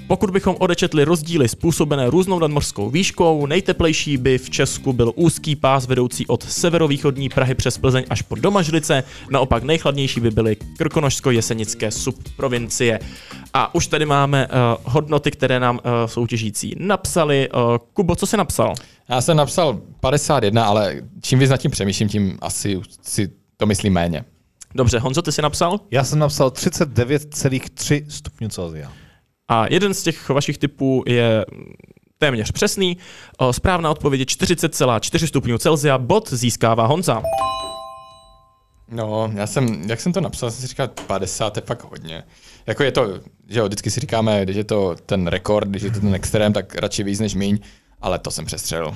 [0.09, 5.87] Pokud bychom odečetli rozdíly způsobené různou nadmořskou výškou, nejteplejší by v Česku byl úzký pás
[5.87, 13.01] vedoucí od severovýchodní Prahy přes Plzeň až po Domažlice, naopak nejchladnější by byly Krkonošsko-Jesenické subprovincie.
[13.55, 14.53] A už tady máme uh,
[14.85, 17.49] hodnoty, které nám uh, soutěžící napsali.
[17.51, 18.75] Uh, Kubo, co jsi napsal?
[19.09, 23.93] Já jsem napsal 51, ale čím víc nad tím přemýšlím, tím asi si to myslím
[23.93, 24.25] méně.
[24.75, 25.81] Dobře, Honzo, ty jsi napsal?
[25.91, 28.93] Já jsem napsal 39,3 stupňů Celsia.
[29.49, 31.47] A jeden z těch vašich typů je
[32.19, 32.97] téměř přesný.
[33.51, 35.99] Správná odpověď je 40,4 stupňů Celsia.
[35.99, 37.23] Bod získává Honza.
[38.91, 42.25] No, já jsem, jak jsem to napsal, jsem si říkal, 50 je fakt hodně.
[42.67, 45.91] Jako je to, že jo, vždycky si říkáme, když je to ten rekord, když je
[45.91, 47.59] to ten extrém, tak radši víc než míň,
[48.01, 48.95] ale to jsem přestřelil.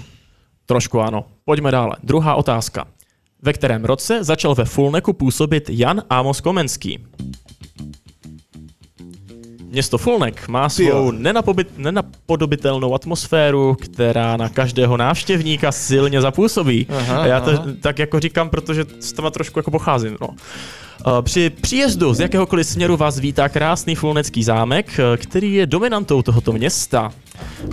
[0.66, 1.24] Trošku ano.
[1.44, 1.96] Pojďme dále.
[2.02, 2.86] Druhá otázka.
[3.42, 7.06] Ve kterém roce začal ve Fulneku působit Jan Amos Komenský?
[9.72, 16.86] Město Fulnek má svou nenapobit, nenapodobitelnou atmosféru, která na každého návštěvníka silně zapůsobí.
[16.90, 17.64] Aha, A já to aha.
[17.80, 20.16] tak jako říkám, protože z toho trošku jako pocházím.
[20.20, 20.28] No.
[21.22, 26.52] Při příjezdu z jakéhokoliv směru vás vítá krásný fulnecký zámek, eh, který je dominantou tohoto
[26.52, 27.12] města.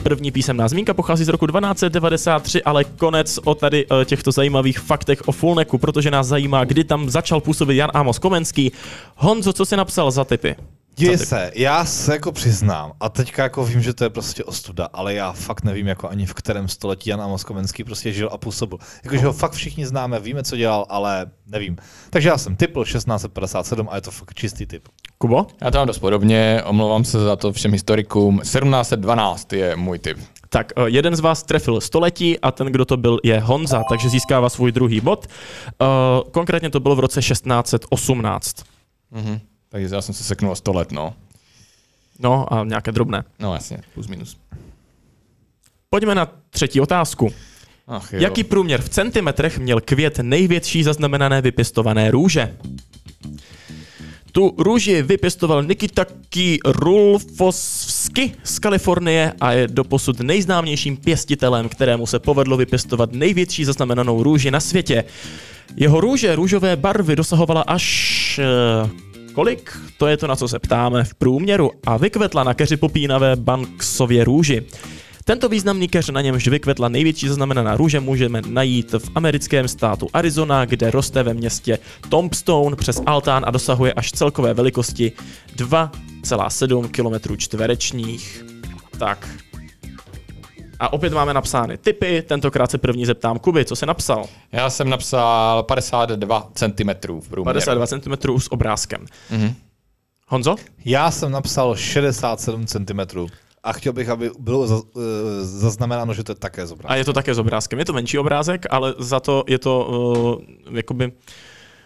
[0.03, 5.27] První písemná zmínka pochází z roku 1293, ale konec o tady eh, těchto zajímavých faktech
[5.27, 8.71] o Fulneku, protože nás zajímá, kdy tam začal působit Jan Amos Komenský.
[9.15, 10.55] Honzo, co jsi napsal za typy?
[10.99, 11.25] Děje ty?
[11.25, 15.13] se, já se jako přiznám, a teďka jako vím, že to je prostě ostuda, ale
[15.13, 18.79] já fakt nevím jako ani v kterém století Jan Amos Komenský prostě žil a působil.
[19.03, 21.77] Jakože ho fakt všichni známe, víme, co dělal, ale nevím.
[22.09, 24.87] Takže já jsem typl 1657 a je to fakt čistý typ.
[25.17, 25.47] Kubo?
[25.61, 28.39] Já to mám dost podobně, omlouvám se za to všem historikům.
[28.39, 30.17] 1712 je můj typ.
[30.49, 34.09] Tak, eh, jeden z vás trefil století a ten, kdo to byl, je Honza, takže
[34.09, 35.27] získává svůj druhý bod.
[35.81, 35.85] Eh,
[36.31, 38.55] Konkrétně to bylo v roce 1618.
[39.11, 39.39] Mhm.
[39.69, 41.13] Takže já jsem se seknul o 100 let, no.
[42.19, 43.23] No a nějaké drobné.
[43.39, 44.37] No jasně, plus minus.
[45.89, 47.33] Pojďme na třetí otázku.
[47.87, 48.19] Ach jo.
[48.21, 52.57] Jaký průměr v centimetrech měl květ největší zaznamenané vypěstované růže?
[54.31, 62.57] Tu růži vypěstoval Nikitaki Rulfosvsky z Kalifornie a je doposud nejznámějším pěstitelem, kterému se povedlo
[62.57, 65.03] vypěstovat největší zaznamenanou růži na světě.
[65.75, 68.39] Jeho růže růžové barvy dosahovala až...
[69.33, 69.77] Kolik?
[69.97, 74.23] To je to, na co se ptáme v průměru a vykvetla na keři popínavé Banksově
[74.23, 74.65] růži.
[75.25, 80.65] Tento významný keř, na němž vykvetla největší zaznamenaná růže, můžeme najít v americkém státu Arizona,
[80.65, 85.11] kde roste ve městě Tombstone přes altán a dosahuje až celkové velikosti
[85.55, 88.45] 2,7 km čtverečních.
[88.99, 89.48] Tak.
[90.79, 94.25] A opět máme napsány typy, tentokrát se první zeptám Kuby, co se napsal?
[94.51, 96.89] Já jsem napsal 52 cm
[97.19, 97.43] v průměru.
[97.43, 99.05] 52 cm s obrázkem.
[99.31, 99.53] Mhm.
[100.27, 100.55] Honzo?
[100.85, 102.99] Já jsem napsal 67 cm.
[103.63, 105.01] A chtěl bych, aby bylo eh,
[105.41, 106.97] zaznamenáno, že to je také z A obrázku.
[106.97, 107.79] je to také s obrázkem.
[107.79, 109.85] Je to menší obrázek, ale za to je to
[110.69, 111.11] uh, jakoby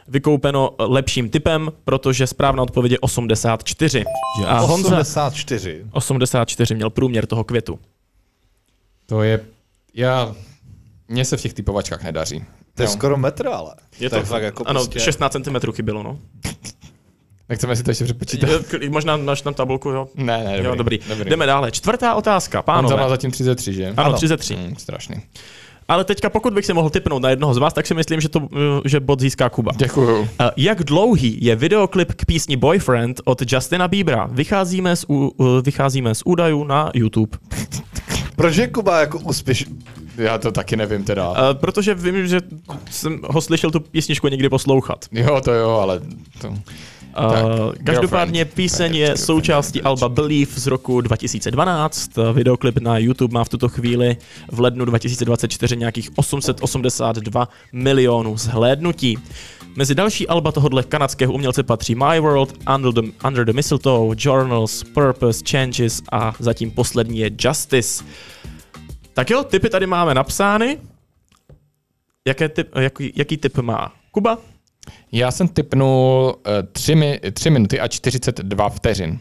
[0.07, 4.03] vykoupeno lepším typem, protože správná odpověď je 84.
[4.47, 5.85] A Honza 84.
[5.91, 7.79] 84 měl průměr toho květu.
[9.13, 9.39] To je...
[9.93, 10.35] Já...
[11.07, 12.43] Mně se v těch typovačkách nedaří.
[12.75, 12.91] To je Jo.
[12.91, 13.73] skoro metr, ale.
[13.99, 14.99] Je to, to, je fakt jako ano, prostě...
[14.99, 16.19] 16 cm chybilo, no.
[17.49, 18.49] Nechceme si to ještě přepočítat.
[18.81, 20.07] Je- Možná náš na tabulku, jo.
[20.15, 20.65] Ne, ne, dobrý.
[20.65, 20.99] jo, dobrý.
[21.09, 21.29] dobrý.
[21.29, 21.71] Jdeme dále.
[21.71, 23.09] Čtvrtá otázka, Honza má pánové.
[23.09, 23.87] zatím 33, že?
[23.97, 24.13] Ano, Ano.
[24.17, 24.55] 33.
[24.55, 25.15] Hmm, strašný.
[25.87, 28.29] Ale teďka, pokud bych si mohl typnout na jednoho z vás, tak si myslím, že,
[28.29, 28.47] to,
[28.85, 29.71] že bod získá Kuba.
[29.75, 30.19] Děkuju.
[30.19, 34.25] Uh, Jak dlouhý je videoklip k písni Boyfriend od Justina Biebera?
[34.31, 35.29] Vycházíme z, uh,
[35.63, 37.37] vycházíme z údajů na YouTube.
[38.35, 39.65] Proč je Kuba jako úspěš?
[40.17, 41.29] Já to taky nevím teda.
[41.29, 42.39] Uh, protože vím, že
[42.91, 45.05] jsem ho slyšel tu písničku někdy poslouchat.
[45.11, 46.01] Jo, to jo, ale
[46.41, 46.47] to...
[46.47, 46.55] Uh,
[47.13, 48.53] Tak, každopádně Girlfriend.
[48.53, 52.17] píseň je součástí alba Believe z roku 2012.
[52.17, 54.17] Uh, Videoklip na YouTube má v tuto chvíli
[54.51, 59.17] v lednu 2024 nějakých 882 milionů zhlédnutí.
[59.75, 64.83] Mezi další alba tohohle kanadského umělce patří My World, Under the, Under the Mistletoe, Journals,
[64.83, 68.03] Purpose, Changes a zatím poslední je Justice.
[69.13, 70.77] Tak jo, typy tady máme napsány.
[72.27, 74.37] Jaké typ, jaký, jaký typ má Kuba?
[75.11, 79.19] Já jsem typnul uh, 3, mi, 3 minuty a 42 vteřin.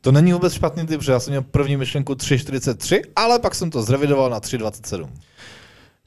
[0.00, 3.70] To není vůbec špatný typ, protože já jsem měl první myšlenku 3,43, ale pak jsem
[3.70, 5.08] to zrevidoval na 3,27.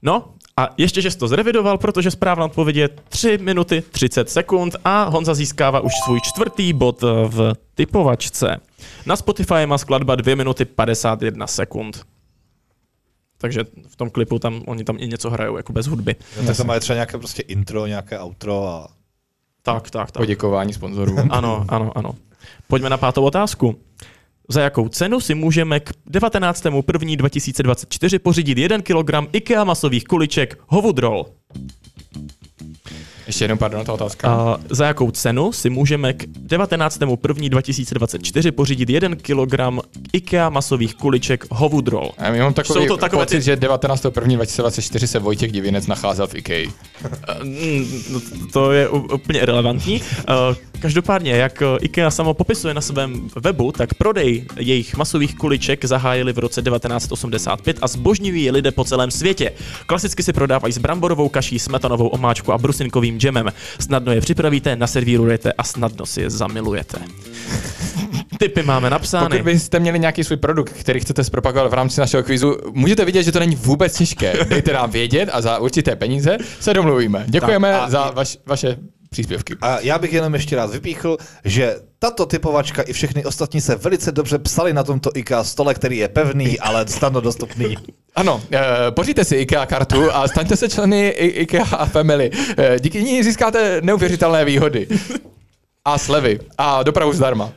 [0.01, 4.75] No a ještě, že jsi to zrevidoval, protože správná odpověď je 3 minuty 30 sekund
[4.85, 8.57] a Honza získává už svůj čtvrtý bod v typovačce.
[9.05, 12.05] Na Spotify má skladba 2 minuty 51 sekund.
[13.37, 16.15] Takže v tom klipu tam, oni tam i něco hrajou, jako bez hudby.
[16.41, 18.87] No, tak tam má třeba nějaké prostě intro, nějaké outro a
[19.61, 20.21] Tak, tak, tak.
[20.21, 21.19] Poděkování sponzorům.
[21.29, 22.15] Ano, ano, ano.
[22.67, 23.75] Pojďme na pátou otázku.
[24.51, 31.25] Za jakou cenu si můžeme k 19.1.2024 pořídit 1 kg IKEA masových kuliček Hovudrol?
[33.27, 34.27] Ještě jednou, pardon, ta otázka.
[34.31, 39.53] A za jakou cenu si můžeme k 19.1.2024 pořídit 1 kg
[40.13, 42.11] IKEA masových kuliček Hovudrol?
[42.17, 46.35] Já mám takový Jsou to takové pocit, ty- že 19.1.2024 se Vojtěch Divinec nacházel v
[46.35, 46.67] IKEA.
[48.11, 48.21] No,
[48.53, 50.01] to je úplně irrelevantní.
[50.81, 56.33] Každopádně, jak eh, IKEA samo popisuje na svém webu, tak prodej jejich masových kuliček zahájili
[56.33, 59.51] v roce 1985 a zbožňují je lidé po celém světě.
[59.85, 63.51] Klasicky si prodávají s bramborovou kaší, smetanovou omáčku a brusinkovým džemem.
[63.79, 66.97] Snadno je připravíte, naservírujete a snadno si je zamilujete.
[68.37, 69.29] Typy máme napsány.
[69.29, 73.23] Pokud byste měli nějaký svůj produkt, který chcete zpropagovat v rámci našeho kvizu, můžete vidět,
[73.23, 74.45] že to není vůbec těžké.
[74.49, 77.25] Dejte nám vědět a za určité peníze se domluvíme.
[77.27, 78.77] Děkujeme Tak a- za vaš, vaše
[79.15, 79.55] příspěvky.
[79.61, 84.11] A já bych jenom ještě rád vypíchl, že tato typovačka i všechny ostatní se velice
[84.11, 87.77] dobře psali na tomto IKEA stole, který je pevný, ale snadno dostupný.
[88.15, 92.31] Ano, e, pořiďte si IKEA kartu a staňte se členy IKEA Family.
[92.57, 94.87] E, díky ní získáte neuvěřitelné výhody.
[95.85, 96.39] A slevy.
[96.57, 97.51] A dopravu zdarma.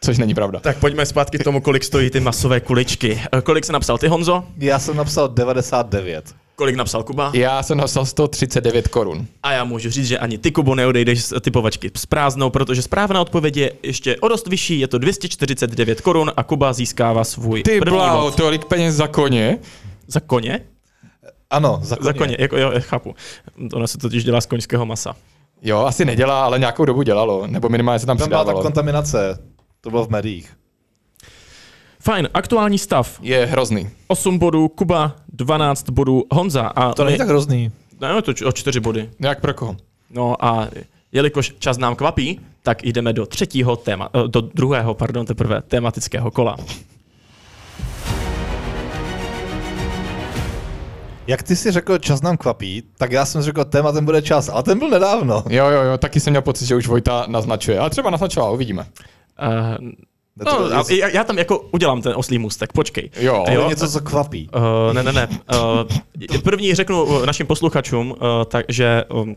[0.00, 0.60] Což není pravda.
[0.60, 3.22] Tak pojďme zpátky k tomu, kolik stojí ty masové kuličky.
[3.32, 4.44] Eh, Kolik se napsal ty, Honzo?
[4.58, 6.34] Já jsem napsal 99.
[6.56, 7.30] Kolik napsal Kuba?
[7.34, 9.26] Já jsem napsal 139 korun.
[9.42, 13.20] A já můžu říct, že ani ty, Kubo, neodejdeš z typovačky s prázdnou, protože správná
[13.20, 17.78] odpověď je ještě o dost vyšší, je to 249 korun a Kuba získává svůj Ty
[17.80, 18.34] první bláho, bod.
[18.36, 19.58] tolik peněz za koně.
[20.06, 20.60] Za koně?
[21.50, 22.04] Ano, za koně.
[22.04, 23.14] Za koně, jako, jo, chápu.
[23.74, 25.16] Ono se totiž dělá z koňského masa.
[25.62, 27.46] Jo, asi nedělá, ale nějakou dobu dělalo.
[27.46, 28.62] Nebo minimálně se tam Tam byla ta přidávalo.
[28.62, 29.38] kontaminace.
[29.80, 30.52] To bylo v médiích.
[32.06, 33.18] Fajn, aktuální stav.
[33.22, 33.90] Je hrozný.
[34.08, 36.62] 8 bodů, Kuba 12 bodů, Honza.
[36.66, 37.70] A To my- není tak hrozný.
[38.00, 39.10] Ne, to č- o 4 body.
[39.20, 39.76] Jak pro koho?
[40.10, 40.68] No a
[41.12, 46.30] jelikož čas nám kvapí, tak jdeme do třetího téma, eh, do druhého, pardon, teprve tematického
[46.30, 46.56] kola.
[51.26, 54.62] Jak ty si řekl, čas nám kvapí, tak já jsem řekl, tématem bude čas, ale
[54.62, 55.44] ten byl nedávno.
[55.48, 57.78] Jo, jo, jo, taky jsem měl pocit, že už Vojta naznačuje.
[57.78, 58.86] Ale třeba naznačoval, uvidíme.
[59.82, 59.88] Uh,
[60.44, 63.10] no, a já, já tam jako udělám ten oslý můstek, počkej.
[63.20, 63.68] Jo, To je jo.
[63.68, 64.48] něco, co kvapí.
[64.54, 65.28] Uh, ne, ne, ne.
[65.54, 68.16] Uh, první řeknu uh, našim posluchačům, uh,
[68.48, 69.36] takže um,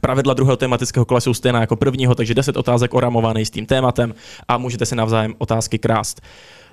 [0.00, 4.14] pravidla druhého tematického kola jsou stejná jako prvního, takže 10 otázek oramovaný s tím tématem
[4.48, 6.20] a můžete si navzájem otázky krást.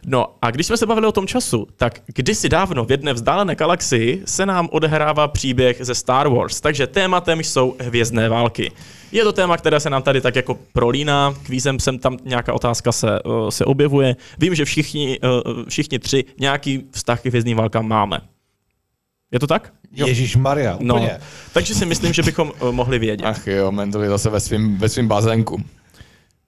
[0.06, 3.56] No a když jsme se bavili o tom času, tak kdysi dávno v jedné vzdálené
[3.56, 8.72] galaxii se nám odehrává příběh ze Star Wars, takže tématem jsou hvězdné války.
[9.12, 12.92] Je to téma, které se nám tady tak jako prolíná, kvízem sem tam nějaká otázka
[12.92, 14.16] se, uh, se objevuje.
[14.40, 18.22] Vím, že všichni, uh, všichni tři nějaký vztah k hvězdným válkám máme.
[19.32, 19.74] Je to tak?
[19.96, 20.08] Jo.
[20.08, 21.20] Ježíš Maria, No, úplně.
[21.54, 23.26] takže si myslím, že bychom uh, mohli vědět.
[23.26, 25.62] Ach jo, Mendel je zase ve svým, ve svým bazénku.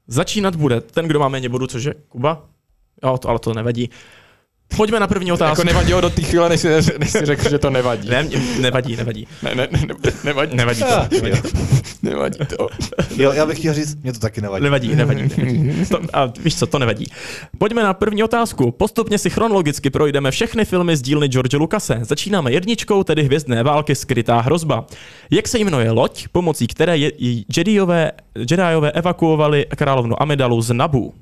[0.07, 2.43] Začínat bude ten, kdo má méně bodů, což je Kuba.
[3.03, 3.89] Jo, to, ale to nevadí.
[4.77, 5.61] Pojďme na první otázku.
[5.61, 6.67] Jako nevadilo do té chvíle, než si,
[6.99, 8.09] než si řekl, že to nevadí.
[8.09, 8.27] Ne,
[8.59, 9.27] nevadí, nevadí.
[9.43, 10.55] ne, ne, ne, nevadí.
[10.55, 10.87] Nevadí to.
[10.87, 11.41] Ah, Nevadí,
[12.03, 12.67] Nevadí to.
[13.17, 14.63] Jo, já bych chtěl říct, mě to taky nevadí.
[14.63, 14.95] nevadí.
[14.95, 15.85] nevadí, nevadí.
[15.89, 17.05] To, a víš co, to nevadí.
[17.57, 18.71] Pojďme na první otázku.
[18.71, 21.99] Postupně si chronologicky projdeme všechny filmy z dílny George Lucase.
[22.01, 24.85] Začínáme jedničkou, tedy Hvězdné války skrytá hrozba.
[25.31, 31.13] Jak se jmenuje loď, pomocí které je, je Jediové, Jediové evakuovali královnu Amidalu z Nabu?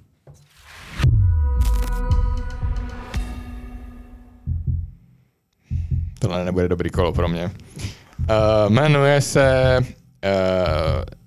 [6.23, 7.45] Tohle nebude dobrý kolo pro mě.
[7.45, 9.87] Uh, jmenuje se uh,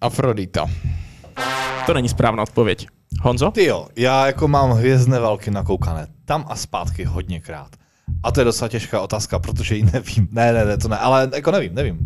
[0.00, 0.66] Afrodita.
[1.86, 2.86] To není správná odpověď.
[3.20, 3.50] Honzo?
[3.50, 6.06] Ty jo, já jako mám hvězdné války nakoukané.
[6.24, 7.68] Tam a zpátky hodněkrát.
[8.22, 10.28] A to je docela těžká otázka, protože ji nevím.
[10.30, 11.98] Ne, ne, ne, to ne, ale jako nevím, nevím.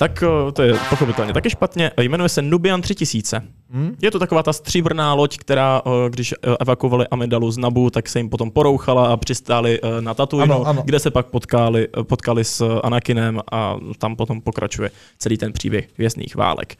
[0.00, 1.90] Tak o, to je pochopitelně taky špatně.
[2.00, 3.42] Jmenuje se Nubian 3000.
[3.70, 3.96] Hmm?
[4.02, 8.18] Je to taková ta stříbrná loď, která, o, když evakuovali Amidalu z Nabu, tak se
[8.18, 10.82] jim potom porouchala a přistáli na Tatooine, Ano, ano.
[10.84, 16.36] kde se pak potkali, potkali s Anakinem a tam potom pokračuje celý ten příběh vězných
[16.36, 16.76] válek.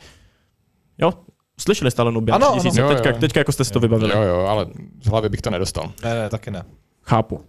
[0.98, 1.12] Jo?
[1.60, 2.80] Slyšeli jste ale Nubian Ano, 3000?
[2.82, 2.88] ano.
[2.90, 3.16] Jo, Teďka, jo.
[3.20, 4.12] teďka jako jste si to vybavili.
[4.12, 4.66] Jo, jo, ale
[5.02, 5.92] z hlavy bych to nedostal.
[6.04, 6.62] Ne, ne, taky ne.
[7.02, 7.40] Chápu.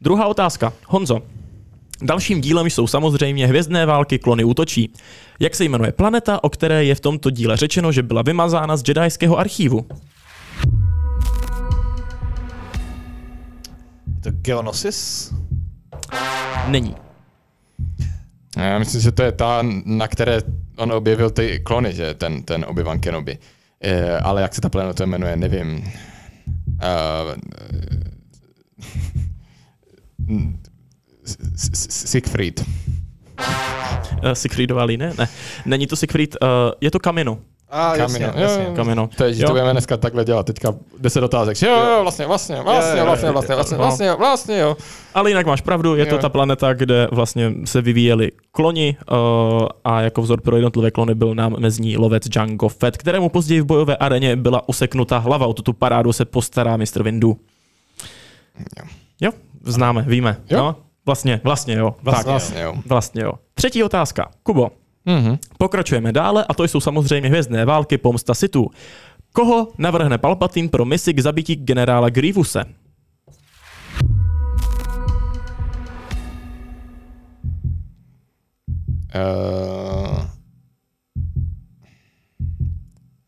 [0.00, 0.72] Druhá otázka.
[0.86, 1.22] Honzo.
[2.02, 4.92] Dalším dílem jsou samozřejmě Hvězdné války klony útočí.
[5.40, 8.88] Jak se jmenuje planeta, o které je v tomto díle řečeno, že byla vymazána z
[8.88, 9.86] jedajského archívu?
[14.06, 15.32] Je to Geonosis?
[16.66, 16.94] Není.
[18.56, 20.40] Já myslím, že to je ta, na které
[20.76, 23.38] on objevil ty klony, že ten, ten Obi-Wan Kenobi.
[23.80, 25.92] E, ale jak se ta planeta jmenuje, nevím.
[26.66, 27.34] Uh,
[31.90, 32.64] Siegfried.
[34.24, 35.12] Uh, Siegfriedová linie?
[35.18, 35.28] Ne.
[35.66, 36.48] Není to Siegfried, uh,
[36.80, 37.38] je to Kamino.
[37.70, 38.42] A jasně, Kamino.
[38.42, 38.62] jasně.
[38.62, 38.76] Jo, jo.
[38.76, 39.08] Kamino.
[39.16, 40.46] To je, že to budeme dneska takhle dělat.
[40.46, 41.62] Teďka 10 otázek.
[41.62, 44.76] Jo, jo, vlastně, vlastně, vlastně, vlastně, vlastně, vlastně, jo, vlastně, vlastně, vlastně, jo.
[45.14, 46.20] Ale jinak máš pravdu, je to Jo.
[46.20, 49.16] ta planeta, kde vlastně se vyvíjeli kloni uh,
[49.84, 53.60] a jako vzor pro jednotlivé klony byl nám mezi ní lovec Django Fett, kterému později
[53.60, 55.46] v bojové areně byla useknuta hlava.
[55.46, 57.36] O tuto parádu se postará mistr Windu.
[58.78, 58.86] Jo.
[59.20, 59.30] Jo,
[59.64, 60.36] známe, víme.
[60.50, 60.58] Jo.
[60.58, 61.94] No, vlastně, vlastně jo.
[62.02, 62.26] Vlastně tak.
[62.26, 62.74] Vlastně, jo.
[62.86, 63.32] vlastně jo.
[63.54, 64.30] Třetí otázka.
[64.42, 64.70] Kubo,
[65.08, 65.38] Mhm.
[65.58, 68.70] pokračujeme dále a to jsou samozřejmě hvězdné války pomsta Situ.
[69.32, 72.64] Koho navrhne Palpatine pro misi k zabití generála Grievuse?
[79.14, 80.24] Uh,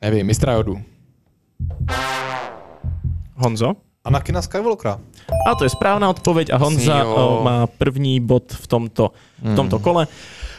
[0.02, 0.82] nevím, mistra Jodu.
[3.34, 3.76] Honzo?
[4.08, 4.98] Anakina Skywalkera.
[5.50, 7.14] A to je správná odpověď a Honza Jo.
[7.14, 9.10] o, má první bod v tomto,
[9.42, 10.06] v tomto kole.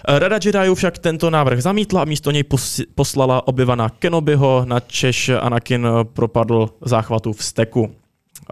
[0.08, 4.80] Eh, Rada Jediů však tento návrh zamítla a místo něj pos- poslala obyvana Kenobiho, na
[4.80, 7.92] Češ Anakin eh, propadl záchvatu v steku.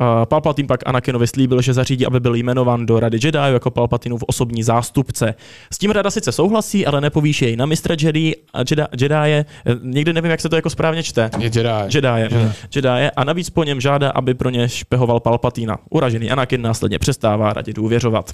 [0.02, 4.24] Uh, Palpatine pak Anakinovi slíbil, že zařídí, aby byl jmenován do Rady Jediů jako Palpatinův
[4.28, 5.36] osobní zástupce.
[5.72, 8.36] S tím rada sice souhlasí, ale nepovýší jej na mistra Jedi
[8.72, 9.46] Jedi, Jedie.
[9.66, 11.30] Eh, Někdy nevím, jak se to jako správně čte.
[11.40, 11.70] Je Jedi.
[11.96, 12.30] Jedie.
[12.76, 15.78] Jedie a navíc po něm žádá, aby pro ně špehoval Palpatina.
[15.90, 18.34] Uražený Anakin následně přestává radě důvěřovat.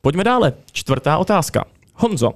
[0.00, 0.52] Pojďme dále.
[0.72, 1.64] Čtvrtá otázka.
[1.94, 2.32] Honzo,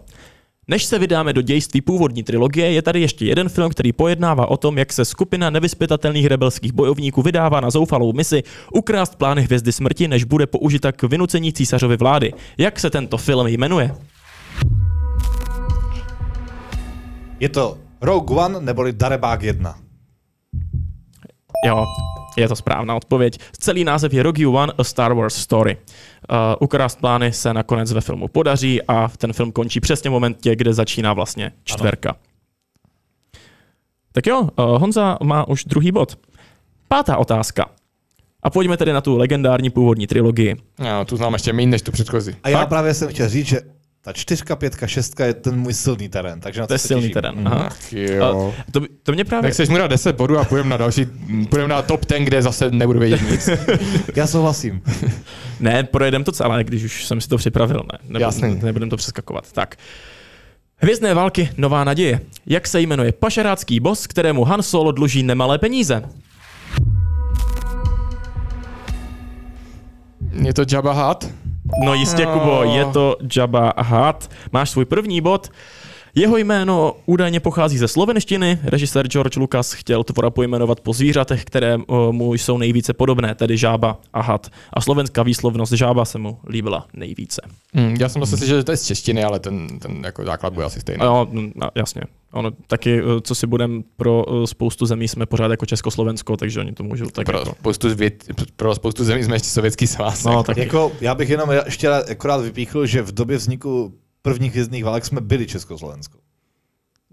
[0.69, 4.57] než se vydáme do dějství původní trilogie, je tady ještě jeden film, který pojednává o
[4.57, 8.43] tom, jak se skupina nevyspytatelných rebelských bojovníků vydává na zoufalou misi
[8.73, 12.33] ukrást plány Hvězdy smrti, než bude použita k vynucení císařovy vlády.
[12.59, 13.95] Jak se tento film jmenuje?
[17.41, 19.75] Je to Rogue One neboli Darebák 1.
[21.67, 21.85] Jo,
[22.37, 23.39] Je to správná odpověď.
[23.61, 25.77] Celý název je Rogue One, A Star Wars Story.
[25.77, 30.57] Uh, ukrást plány se nakonec ve filmu podaří a ten film končí přesně v momentě,
[30.57, 32.11] kde začíná vlastně čtverka.
[32.11, 32.19] Ano.
[34.13, 36.19] Tak jo, uh, Honza má už druhý bod.
[36.89, 37.67] Pátá otázka.
[38.43, 40.57] A pojďme tedy na tu legendární původní trilogii.
[40.79, 42.37] No, tu znám ještě méně než tu předchozí.
[42.43, 42.69] A já Fakt?
[42.69, 43.61] právě jsem chtěl říct, že
[44.05, 46.89] ta čtyřka, pětka, šestka je ten můj silný terén, takže na to, To je se
[46.89, 47.15] silný těším.
[47.15, 47.49] terén.
[47.49, 47.65] Aha.
[47.67, 48.55] Ach jo.
[48.73, 49.43] To, to mě právě...
[49.43, 51.07] Tak chceš mu dát 10 bodů a půjdeme na další,
[51.51, 53.49] půjdeme na top 10, kde zase nebudu vědět nic.
[54.17, 54.83] Já souhlasím.
[55.61, 57.99] Ne, projedem to celé, když už jsem si to připravil, ne.
[58.03, 58.61] Nebudem, Jasný.
[58.63, 59.53] nebudem to přeskakovat.
[59.53, 59.77] Tak.
[60.77, 62.21] Hvězdné války Nová naděje.
[62.47, 66.03] Jak se jmenuje pašerácký boss, kterému Han Solo dluží nemalé peníze?
[70.43, 71.29] Je to Jabba Hutt?
[71.85, 72.33] No jistě, No.
[72.33, 74.31] Kubo, je to Jabba Hutt.
[74.53, 75.51] Máš svůj první bod.
[76.15, 78.59] Jeho jméno údajně pochází ze slovenštiny.
[78.63, 83.57] Režisér George Lucas chtěl tvora pojmenovat po zvířatech, které o, mu jsou nejvíce podobné, tedy
[83.57, 84.47] žába a had.
[84.73, 87.43] A slovenská výslovnost žába se mu líbila nejvíce.
[87.75, 90.53] Hm, já jsem zase slyšel, že to je z češtiny, ale ten, ten jako základ
[90.53, 91.05] bude asi stejný.
[91.05, 92.03] Jo, mm, a jasně.
[92.33, 96.61] Ono taky, eh, co si budem pro eh, spoustu zemí, jsme pořád jako Československo, takže
[96.61, 97.51] oni to můžou tak pro, jako...
[97.51, 98.25] spoustu zvět,
[98.57, 100.25] pro spoustu zemí jsme ještě sovětský svaz.
[100.25, 104.85] No, tak Jako, já bych jenom ještě akorát vypíchl, že v době vzniku prvních hvězdných
[104.85, 106.19] válek jsme byli Československo.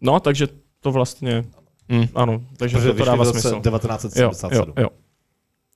[0.02, 0.48] no, takže
[0.80, 1.46] to vlastně,
[1.92, 2.08] Hm.
[2.16, 3.48] ano, takže Protože to, to dává smysl.
[3.48, 4.74] Jo, 1977.
[4.78, 4.90] jo, jo.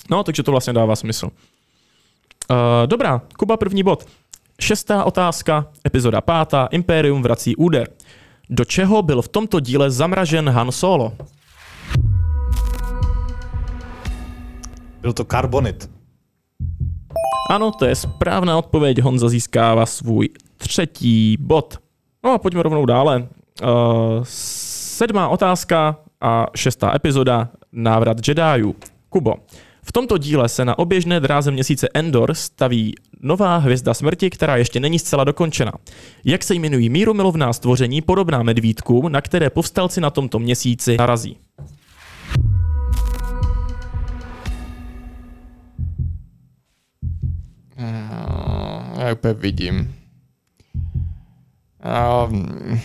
[0.09, 1.25] No, takže to vlastně dává smysl.
[1.25, 4.05] Uh, dobrá, Kuba první bod.
[4.61, 7.87] Šestá otázka, epizoda pátá, Imperium vrací úder.
[8.49, 11.13] Do čeho byl v tomto díle zamražen Han Solo?
[15.01, 15.89] Byl to karbonit.
[17.51, 19.01] Ano, to je správná odpověď.
[19.01, 20.29] Honza získává svůj
[20.63, 21.77] třetí bod.
[22.23, 23.27] No a pojďme rovnou dále.
[23.63, 23.67] Uh,
[24.23, 28.75] sedmá otázka a šestá epizoda Návrat Jediů.
[29.09, 29.33] Kubo.
[29.85, 34.79] V tomto díle se na oběžné dráze měsíce Endor staví nová hvězda smrti, která ještě
[34.79, 35.71] není zcela dokončena.
[36.25, 41.37] Jak se jmenují mírumilovná stvoření podobná medvídkům, na které povstalci na tomto měsíci narazí?
[47.77, 49.95] Eh, Já úplně vidím.
[51.83, 52.79] A, mm,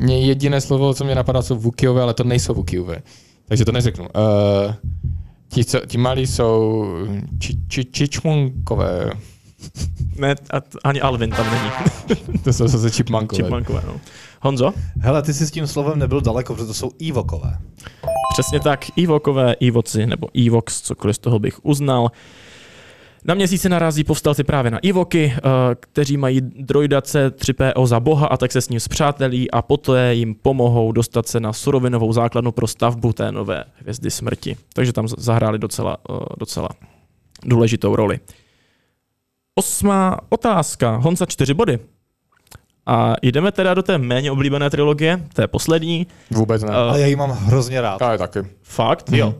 [0.00, 3.02] mě jediné slovo, co mě napadá, jsou Vukiové, ale to nejsou Vukiové.
[3.48, 4.04] Takže to neřeknu.
[4.04, 4.74] Uh,
[5.48, 6.84] ti, co, ti malí jsou
[7.38, 9.10] či, či, čičmunkové.
[10.16, 11.70] Ne, a t- ani Alvin tam není.
[12.44, 13.42] To jsou zase čipmankové.
[13.42, 14.00] Chipmunkové, no.
[14.40, 14.72] Honzo?
[15.00, 17.58] Hele, ty jsi s tím slovem nebyl daleko, protože to jsou ívokové.
[18.32, 22.10] Přesně tak, Evokové, Evoci nebo Evox, cokoliv z toho bych uznal.
[23.24, 25.40] Na měsíci narazí povstalci právě na Evoky, eh,
[25.80, 30.34] kteří mají droida C3PO za boha a tak se s ním zpřátelí a poté jim
[30.34, 34.56] pomohou dostat se na surovinovou základnu pro stavbu té nové hvězdy smrti.
[34.74, 36.68] Takže tam zahráli docela, eh, docela
[37.44, 38.20] důležitou roli.
[39.54, 40.96] Osmá otázka.
[40.96, 41.78] Honza čtyři body.
[42.86, 46.06] A jdeme teda do té méně oblíbené trilogie, té poslední.
[46.30, 46.68] Vůbec ne.
[46.72, 48.02] Eh, Ale já ji mám hrozně rád.
[48.02, 48.38] Ale taky.
[48.62, 49.12] Fakt?
[49.12, 49.34] Jo.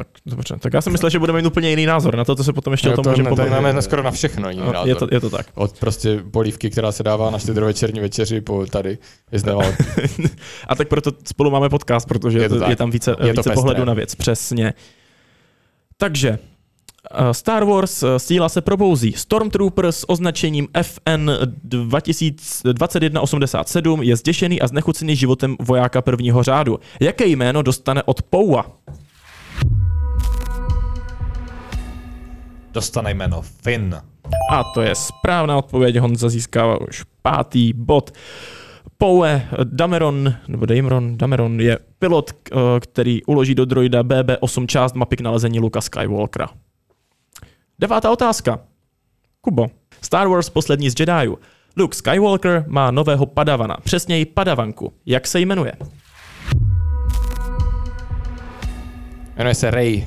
[0.00, 2.44] Tak dobře, tak já jsem myslel, že budeme mít úplně jiný názor, na to, co
[2.44, 3.52] se potom ještě Jo, o tom to, můžeme pobavit.
[3.52, 4.88] máme skoro na všechno jiný No, názor.
[4.88, 5.46] je, to, je to tak.
[5.54, 8.98] Od prostě polívky, která se dává na štědrovečerní večeři, po tady.
[10.68, 12.68] A tak proto spolu máme podcast, protože Je to tak.
[12.68, 14.74] je tam více, Je více pohledů na věc, přesně.
[15.96, 16.38] Takže,
[17.10, 19.12] eh, Star Wars eh, síla se probouzí.
[19.12, 21.30] Stormtrooper s označením FN
[21.64, 26.80] 2000 2187 je zděšený a znechucený životem vojáka prvního řádu.
[27.00, 28.66] Jaké jméno dostane od Poua?
[32.72, 33.94] Dostane jméno Finn.
[34.52, 38.10] A to je správná odpověď, Honza získává už pátý bod.
[38.98, 45.16] Poe Dameron, nebo Dameron, Dameron je pilot, eh, který uloží do droida BB-8 část mapy
[45.16, 46.48] k nalezení Luka Skywalkera.
[47.78, 48.58] Devátá otázka.
[49.40, 49.66] Kubo.
[50.02, 51.38] Star Wars poslední z Jediů.
[51.76, 54.92] Luke Skywalker má nového padavana, přesněji padavanku.
[55.06, 55.72] Jak se jmenuje?
[59.40, 60.06] Jmenuje se Ray.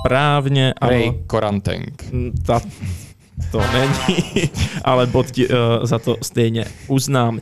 [0.00, 0.90] Správně, ano.
[0.90, 2.04] Ray Korantank.
[2.46, 2.60] Ta,
[3.50, 4.50] to není,
[4.84, 7.40] ale bod ti, uh, za to stejně uznám.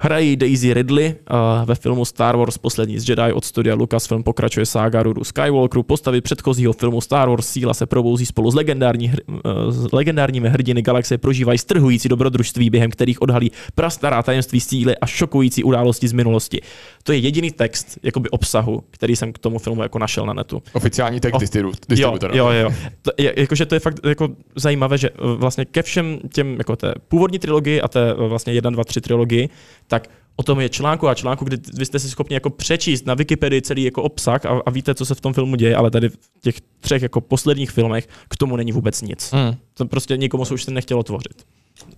[0.00, 4.66] Hrají Daisy Ridley uh, ve filmu Star Wars Poslední z Jedi od studia Lucasfilm pokračuje
[4.66, 5.82] sága Rudu Skywalkeru.
[5.82, 9.18] Postavy předchozího filmu Star Wars síla se probouzí spolu s, legendární, hr-
[9.66, 15.06] uh, s legendárními hrdiny galaxie prožívají strhující dobrodružství, během kterých odhalí prastará tajemství síly a
[15.06, 16.60] šokující události z minulosti.
[17.02, 20.62] To je jediný text jakoby obsahu, který jsem k tomu filmu jako našel na netu.
[20.72, 21.40] Oficiální text Oh.
[21.42, 22.36] distribu- Jo, distributora.
[22.36, 22.70] jo, jo.
[23.02, 26.76] To, je, jakože to je fakt jako zajímavé, že eh, vlastně ke všem těm jako
[26.76, 29.48] té původní trilogii a té eh, vlastně 1, 2, 3 trilogii,
[29.88, 33.14] tak o tom je článku a článku, kdy vy jste si schopni jako přečíst na
[33.14, 36.08] Wikipedii celý jako obsah a, a víte, co se v tom filmu děje, ale tady
[36.08, 39.32] v těch třech jako posledních filmech k tomu není vůbec nic.
[39.32, 39.56] Hmm.
[39.74, 41.46] To prostě nikomu se už se nechtělo tvořit.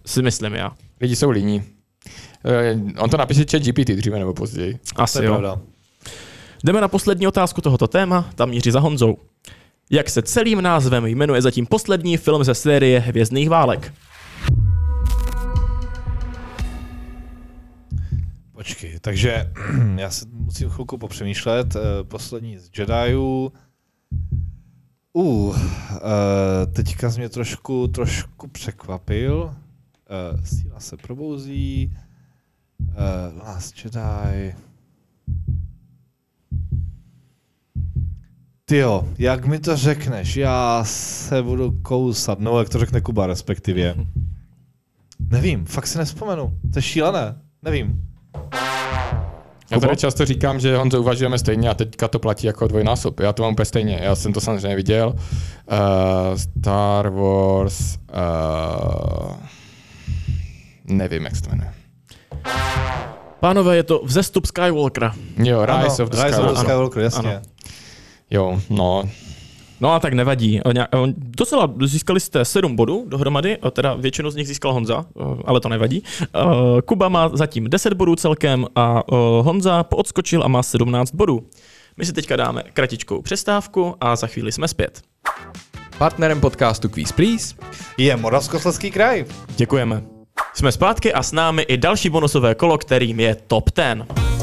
[0.07, 0.73] Si myslím já.
[1.01, 1.63] Lidi jsou líní.
[2.45, 4.79] Eh, On to napíše chat GPT dříve nebo později.
[4.97, 5.33] To Asi je jo.
[5.33, 5.61] pravda.
[6.65, 9.17] Jdeme na poslední otázku tohoto téma, tam míří za Honzou.
[9.91, 13.93] Jak se celým názvem jmenuje zatím poslední film ze série Hvězdných válek?
[18.61, 19.53] Počkej, takže
[19.97, 21.77] já se musím chvilku popřemýšlet.
[21.77, 23.53] Eh, Poslední z Jediů.
[25.13, 25.59] Uh,
[25.97, 29.55] eh, teďka jsi mě trošku, trošku překvapil.
[30.11, 31.97] Eh, Síla se probouzí.
[33.39, 34.55] Last Jedi.
[38.65, 40.37] Tyjo, jak mi to řekneš?
[40.37, 42.41] Já se budu kousat.
[42.41, 43.95] No, jak to řekne Kuba respektive.
[45.31, 46.59] Nevím, fakt si nespomenu.
[46.73, 47.43] To je šílené.
[47.63, 48.10] Nevím.
[49.71, 53.21] Já tady často říkám, že Honzo uvažujeme stejně a teďka to platí jako dvojnásob.
[53.21, 54.01] Já to mám úplně stejně.
[54.03, 55.15] Já jsem to samozřejmě viděl.
[55.17, 57.97] Uh, Star Wars...
[57.97, 59.33] Uh,
[60.85, 61.75] nevím, jak se to jmenuje.
[63.41, 65.15] Pánové, je to Vzestup Skywalkera.
[65.37, 66.51] Jo, Rise Ano, of the Rise Skywalker.
[66.51, 67.31] of the Skywalker, jasně.
[67.31, 67.41] Ano.
[68.31, 69.05] Jo, no.
[69.81, 70.61] No a tak nevadí.
[71.17, 75.69] Docela získali jste 7 bodů dohromady, teda většinu z nich získal Honza, o, ale to
[75.69, 76.03] nevadí.
[76.33, 81.47] O, Kuba má zatím 10 bodů celkem a o, Honza poodskočil a má 17 bodů.
[81.97, 85.03] My si teďka dáme kratičkou přestávku a za chvíli jsme zpět.
[85.99, 87.55] Partnerem podcastu Quiz Please
[87.99, 89.25] Je Moravskoslezský kraj.
[89.57, 90.03] Děkujeme.
[90.55, 94.40] Jsme zpátky a s námi i další bonusové kolo, kterým je Top 10.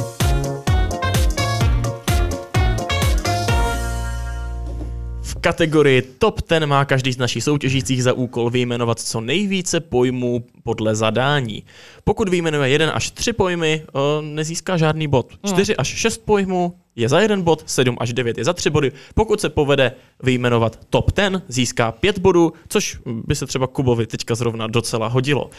[5.47, 10.95] kategorii Top 10 má každý z našich soutěžících za úkol vyjmenovat co nejvíce pojmů podle
[10.95, 11.63] zadání.
[12.03, 15.33] Pokud vyjmenuje jeden až tři pojmy, o, nezíská žádný bod.
[15.47, 18.91] 4 až 6 pojmů je za jeden bod, 7 až 9 je za tři body.
[19.15, 19.91] Pokud se povede
[20.23, 25.49] vyjmenovat top 10, získá 5 bodů, což by se třeba Kubovi teďka zrovna docela hodilo.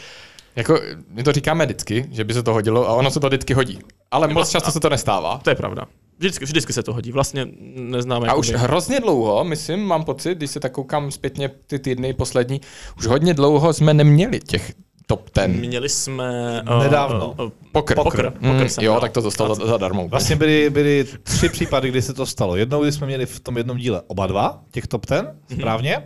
[0.55, 0.79] Jako,
[1.09, 3.79] my to říkáme vždycky, že by se to hodilo a ono se to vždycky hodí.
[4.11, 5.37] Ale moc často se to nestává.
[5.43, 5.85] To je pravda.
[6.19, 7.11] Vždycky, vždycky se to hodí.
[7.11, 8.27] Vlastně neznáme.
[8.27, 12.13] A už jakoby- hrozně dlouho, myslím, mám pocit, když se tak koukám zpětně ty týdny
[12.13, 12.61] poslední,
[12.97, 14.73] už hodně dlouho jsme neměli těch
[15.07, 15.51] top ten.
[15.51, 16.61] Měli jsme...
[16.83, 17.31] Nedávno.
[17.39, 17.95] Uh, uh, Pokr.
[17.95, 18.33] Pokr.
[18.39, 19.01] Mm, Pokr jo, dal.
[19.01, 20.07] tak to dostal za- zadarmo.
[20.07, 22.55] Vlastně byly, byly tři případy, kdy se to stalo.
[22.55, 26.03] Jednou, kdy jsme měli v tom jednom díle oba dva, těch top ten, správně.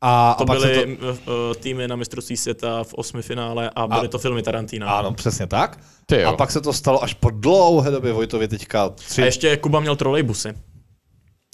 [0.00, 1.06] A, To a pak byly to...
[1.12, 1.16] uh,
[1.60, 4.90] týmy na mistrovství světa v osmi finále a byly A- to filmy Tarantina.
[4.98, 5.78] Ano, přesně tak.
[6.26, 9.22] A pak se to stalo až po dlouhé době Vojtově teďka tři.
[9.22, 10.54] A ještě Kuba měl trolejbusy.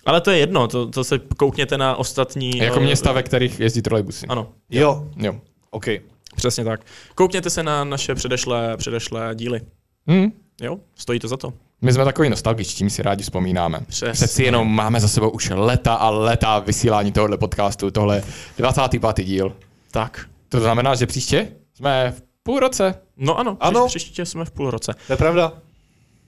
[0.07, 2.59] Ale to je jedno, to, to se koukněte na ostatní...
[2.59, 4.27] Jako uh, města, ve kterých jezdí trolejbusy.
[4.27, 5.35] Ano, Jo, Jo.
[5.71, 5.85] OK.
[6.37, 6.81] přesně tak.
[7.15, 9.61] Koukněte se na naše předešlé, předešlé díly.
[10.11, 10.31] Hm.
[10.63, 11.53] Jo, stojí to za to.
[11.83, 13.81] My jsme takový nostalgičtí, my si rádi vzpomínáme.
[13.89, 14.13] Přesně.
[14.13, 18.23] Přeci jenom máme za sebou už leta a leta vysílání tohohle podcastu, tohle je
[18.57, 19.25] 25.
[19.27, 19.57] díl.
[19.91, 20.27] Tak.
[20.49, 22.95] To znamená, že příště jsme v půl roce.
[23.17, 23.87] No ano, Ano.
[23.87, 24.95] příště jsme v půl roce.
[25.07, 25.53] To je pravda.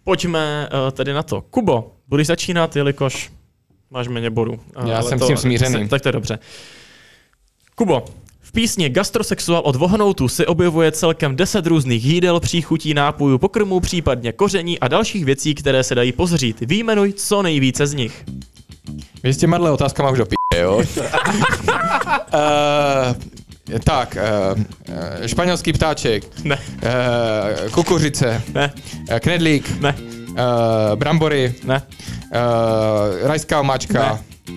[0.05, 1.40] Pojďme uh, tedy na to.
[1.40, 3.32] Kubo, budeš začínat, jelikož
[3.90, 4.52] máš méně bodů.
[4.52, 5.88] Uh, Já ale jsem s tím smířený.
[5.88, 6.38] Tak to je dobře.
[7.74, 8.05] Kubo,
[8.45, 14.32] v písni Gastrosexual od Vohnoutu se objevuje celkem 10 různých jídel, příchutí, nápojů, pokrmů, případně
[14.32, 16.61] koření a dalších věcí, které se dají pozřít.
[16.61, 18.24] Výjmenuj co nejvíce z nich.
[19.22, 20.76] Vy s těma otázkama už do p***, jo?
[20.76, 20.84] uh,
[23.84, 24.16] tak,
[24.57, 28.72] uh, španělský ptáček, Ne, uh, kukuřice, ne,
[29.11, 30.36] uh, knedlík, ne, uh,
[30.95, 34.57] brambory, ne, uh, rajská omáčka, uh,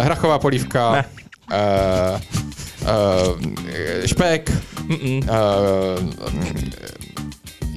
[0.00, 1.04] hrachová polívka, Ne.
[1.52, 2.43] uh,
[2.84, 3.40] uh,
[4.06, 4.50] špek,
[4.88, 6.10] mm-mm, uh,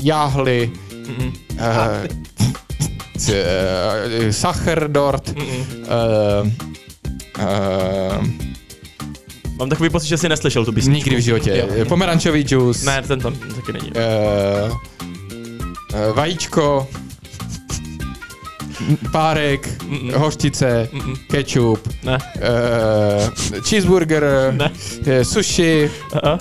[0.01, 2.07] jáhly, mm-mm, uh,
[3.17, 5.65] c- uh, sacherdort, mm-mm.
[5.81, 6.49] uh,
[7.39, 8.25] uh,
[9.59, 10.95] Mám takový pocit, že jsi neslyšel tu písničku.
[11.09, 11.65] nikdy v životě.
[11.75, 11.85] Jo.
[11.85, 13.91] Pomerančový džus, Ne, ten tam taky není.
[13.91, 16.87] uh, uh, vajíčko,
[19.11, 20.13] párek, Mm-mm.
[20.15, 21.15] hořčice, Mm-mm.
[21.31, 24.25] ketchup, Ne, uh, cheeseburger,
[24.57, 24.71] ne.
[25.25, 25.91] sushi.
[26.23, 26.39] Aha.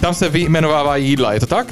[0.00, 1.66] Tam se vyjmenovávají jídla, je to tak?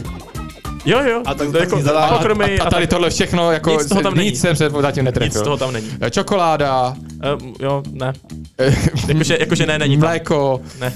[0.85, 1.23] Jo, jo.
[1.27, 2.11] A tak to to jako zadání.
[2.13, 4.31] A, pokrmy a, a tady tohle všechno, jako Nic z toho tam není.
[4.31, 5.41] nic jsem se zatím Nic netrefil.
[5.41, 5.87] z toho tam není.
[6.11, 6.95] Čokoláda,
[7.43, 8.13] Uh, jo, ne.
[9.09, 10.01] Jakože, jakože ne, není tam.
[10.09, 10.93] mléko, Ne.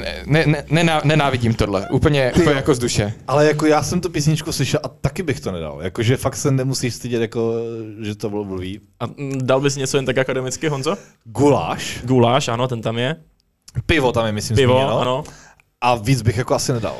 [0.00, 3.12] Ne, ne, ne, nenávidím tohle, úplně, úplně jako z duše.
[3.28, 5.78] Ale jako já jsem tu písničku slyšel a taky bych to nedal.
[5.82, 7.54] Jakože fakt se nemusíš stydět, jako,
[8.00, 8.80] že to bylo blbý.
[9.00, 10.96] A mm, dal bys něco jen tak akademicky, Honzo?
[11.24, 13.16] Guláš, Guláš, ano, ten tam je.
[13.86, 15.00] pivo tam je, myslím, Pivo, zmíněno.
[15.00, 15.24] ano.
[15.80, 16.96] A víc bych jako asi nedal.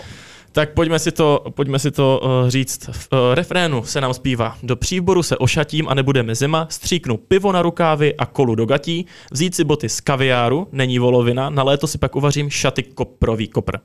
[0.53, 2.91] Tak pojďme si to, pojďme si to uh, říct.
[2.93, 4.57] V uh, refrénu se nám zpívá.
[4.63, 9.07] Do příboru se ošatím a nebudeme zima, stříknu pivo na rukávy a kolu do gatí,
[9.31, 13.79] vzít si boty z kaviáru, není volovina, na léto si pak uvařím šaty koprový kopr.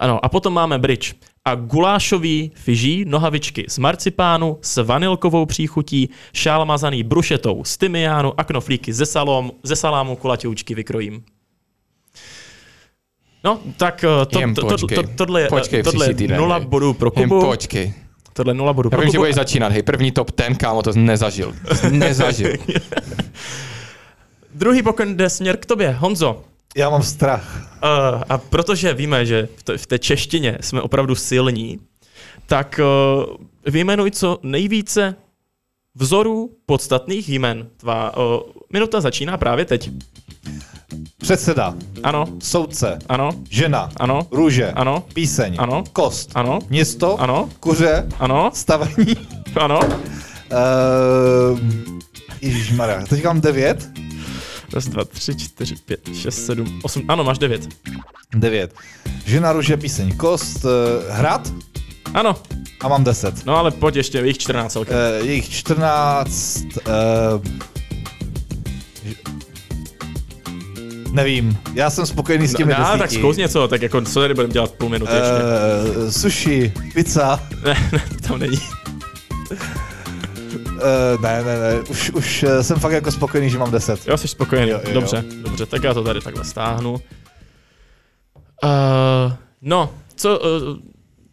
[0.00, 1.14] Ano, a potom máme bridge.
[1.44, 8.44] A gulášový fyží, nohavičky z marcipánu s vanilkovou příchutí, šál mazaný brušetou z tymiánu a
[8.44, 11.24] knoflíky ze, salom, ze salámu kulaťoučky vykrojím.
[13.44, 16.66] No, tak eh, to, Jen to, to, to, tohle, je- Počkej, tohle je nula hej.
[16.66, 17.40] bodů pro Kubu.
[17.40, 17.94] počkej.
[18.32, 19.22] Tohle je nula bodů Já pro vím, že Kubu.
[19.22, 21.54] budeš začínat, hej, první top ten, kámo, to nezažil.
[21.90, 22.52] Nezažil.
[24.54, 26.44] Druhý pokyn jde směr k tobě, Honzo.
[26.76, 27.68] Já mám strach.
[27.84, 31.78] Uh, a protože víme, že v, t- v té češtině jsme opravdu silní,
[32.46, 32.80] tak
[33.28, 33.36] uh,
[33.66, 35.14] vyjmenuj co nejvíce
[35.94, 37.68] vzorů podstatných jmen.
[37.76, 38.22] Tvá uh,
[38.72, 39.90] minuta začíná právě teď.
[41.18, 45.04] Předseda, Ano, soudce, ano, žena, ano, růže, Ano.
[45.14, 45.84] píseň, Ano.
[45.92, 47.48] kost, ano, město, Ano.
[47.60, 49.14] kuře, ano, stavení.
[49.60, 49.80] ano.
[50.52, 51.58] Uh,
[52.40, 53.88] Ježišmarja, teď mám devět?
[54.72, 57.02] Raz, dva, tři, čtyři, pět, šest, sedm, osm.
[57.08, 57.68] Ano, máš devět.
[58.34, 58.74] Devět.
[59.26, 60.70] Žena, růže, píseň, kost, uh,
[61.10, 61.52] hrad
[62.14, 62.36] Ano,
[62.80, 63.46] a mám deset.
[63.46, 64.96] no ale pojď ještě, jich 14 celkem.
[65.20, 66.62] Uh, je jich 14.
[66.76, 66.92] Uh,
[71.12, 73.20] nevím, já jsem spokojený s těmi no, tak desíti.
[73.20, 75.32] zkus něco, tak jako co tady budeme dělat půl minuty ještě.
[75.98, 77.40] Uh, sushi, pizza.
[77.64, 78.58] Ne, ne, tam není.
[79.50, 84.08] Uh, ne, ne, ne, už, už uh, jsem fakt jako spokojený, že mám 10.
[84.08, 84.70] Jo, jsi spokojený.
[84.70, 84.94] Jo, jo, jo.
[84.94, 86.92] dobře, dobře, tak já to tady takhle stáhnu.
[86.92, 87.00] Uh,
[89.62, 90.76] no, co, uh,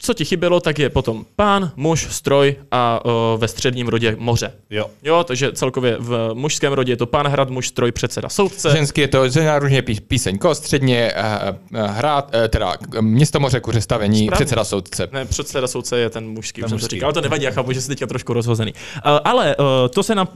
[0.05, 4.53] co ti chybělo, tak je potom pán, muž, stroj a uh, ve středním rodě moře.
[4.69, 4.85] Jo.
[5.03, 8.69] Jo, takže celkově v mužském rodě je to pán, hrad, muž, stroj, předseda, soudce.
[8.71, 11.11] Ženský je to žena, růžně pí, píseň, kost, středně
[11.73, 14.35] uh, hrát, uh, teda město moře, kuře stavení, Správně.
[14.35, 15.07] předseda soudce.
[15.11, 16.95] Ne, předseda soudce je ten mužský, Ten už jsem to mužský.
[16.95, 18.73] říkal, ale to nevadí, já chápu, že jsi teďka trošku rozhozený.
[18.73, 20.27] Uh, ale uh, to se nám,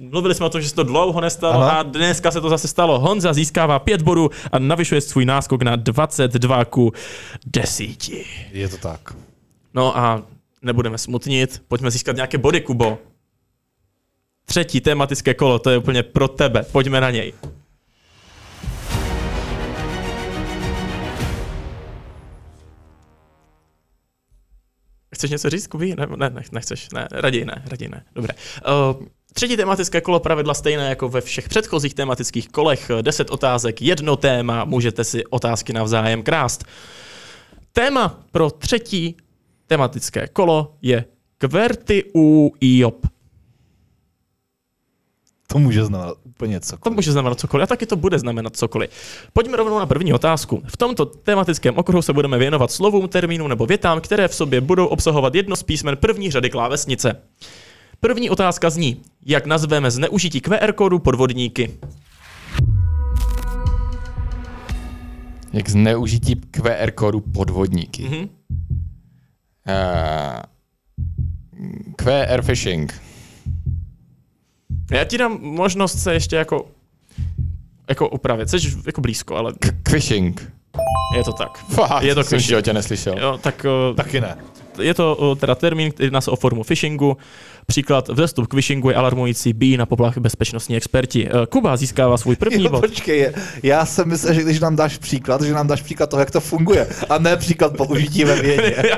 [0.00, 1.78] mluvili jsme o tom, že se to dlouho nestalo Ano.
[1.78, 2.98] a dneska se to zase stalo.
[2.98, 6.92] Honza získává pět bodů a navyšuje svůj náskok na 22 ku
[7.46, 7.84] 10.
[8.52, 9.03] Je to tak.
[9.74, 10.22] No a
[10.62, 12.98] nebudeme smutnit, pojďme získat nějaké body, Kubo.
[14.44, 17.32] Třetí tematické kolo, to je úplně pro tebe, pojďme na něj.
[25.14, 25.94] Chceš něco říct, Kubi?
[25.98, 28.34] Ne, ne, ne, nechceš, ne, raději ne, raději ne, dobré.
[28.34, 34.16] Uh, třetí tematické kolo pravidla stejné jako ve všech předchozích tematických kolech, 10 otázek, jedno
[34.16, 36.64] téma, můžete si otázky navzájem krást.
[37.76, 39.16] Téma pro třetí
[39.66, 41.04] tematické kolo je
[41.38, 43.06] Kverty u Iop.
[45.46, 46.76] To může znamenat úplně co.
[46.76, 48.90] To může znamenat cokoliv a taky to bude znamenat cokoliv.
[49.32, 50.62] Pojďme rovnou na první otázku.
[50.66, 54.86] V tomto tematickém okruhu se budeme věnovat slovům, termínům nebo větám, které v sobě budou
[54.86, 57.22] obsahovat jedno z písmen první řady klávesnice.
[58.00, 61.78] První otázka zní, jak nazveme zneužití QR kódu podvodníky.
[65.54, 68.02] Jak zneužití QR kódu podvodníky.
[68.02, 68.16] Mhm.
[68.18, 68.28] Uh,
[71.96, 73.02] QR phishing.
[74.90, 76.66] Já ti dám možnost se ještě jako
[77.88, 78.50] jako upravit.
[78.50, 80.52] Jsi jako blízko, ale K- Phishing.
[81.16, 81.58] je to tak.
[81.58, 83.18] Fakt, Je to jsem životě neslyšel.
[83.18, 84.36] Jo, tak uh, Taky ne.
[84.80, 87.16] Je to uh, teda termín, který se o formu phishingu.
[87.66, 91.30] Příklad vzestup k phishingu je alarmující, bí na poplach bezpečnostní experti.
[91.30, 92.80] Uh, Kuba získává svůj první Jo, bod.
[92.80, 96.30] počkej, já jsem myslel, že když nám dáš příklad, že nám dáš příklad toho, jak
[96.30, 98.76] to funguje, a ne příklad použití ve vědě.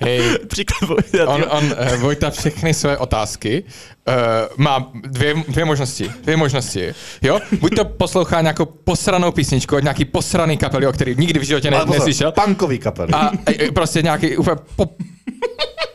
[0.00, 0.90] Hej, Příklad
[1.26, 3.64] on, on uh, Vojta všechny své otázky
[4.08, 4.14] uh,
[4.56, 6.10] má dvě, dvě možnosti.
[6.22, 6.94] Dvě možnosti.
[7.22, 7.40] Jo?
[7.60, 11.70] Buď to poslouchá nějakou posranou písničku od nějaký posraný kapely, o který nikdy v životě
[11.70, 12.32] ne, neslyšel.
[12.32, 13.12] punkový kapely.
[13.12, 14.96] A e, prostě nějaký úplně някой по...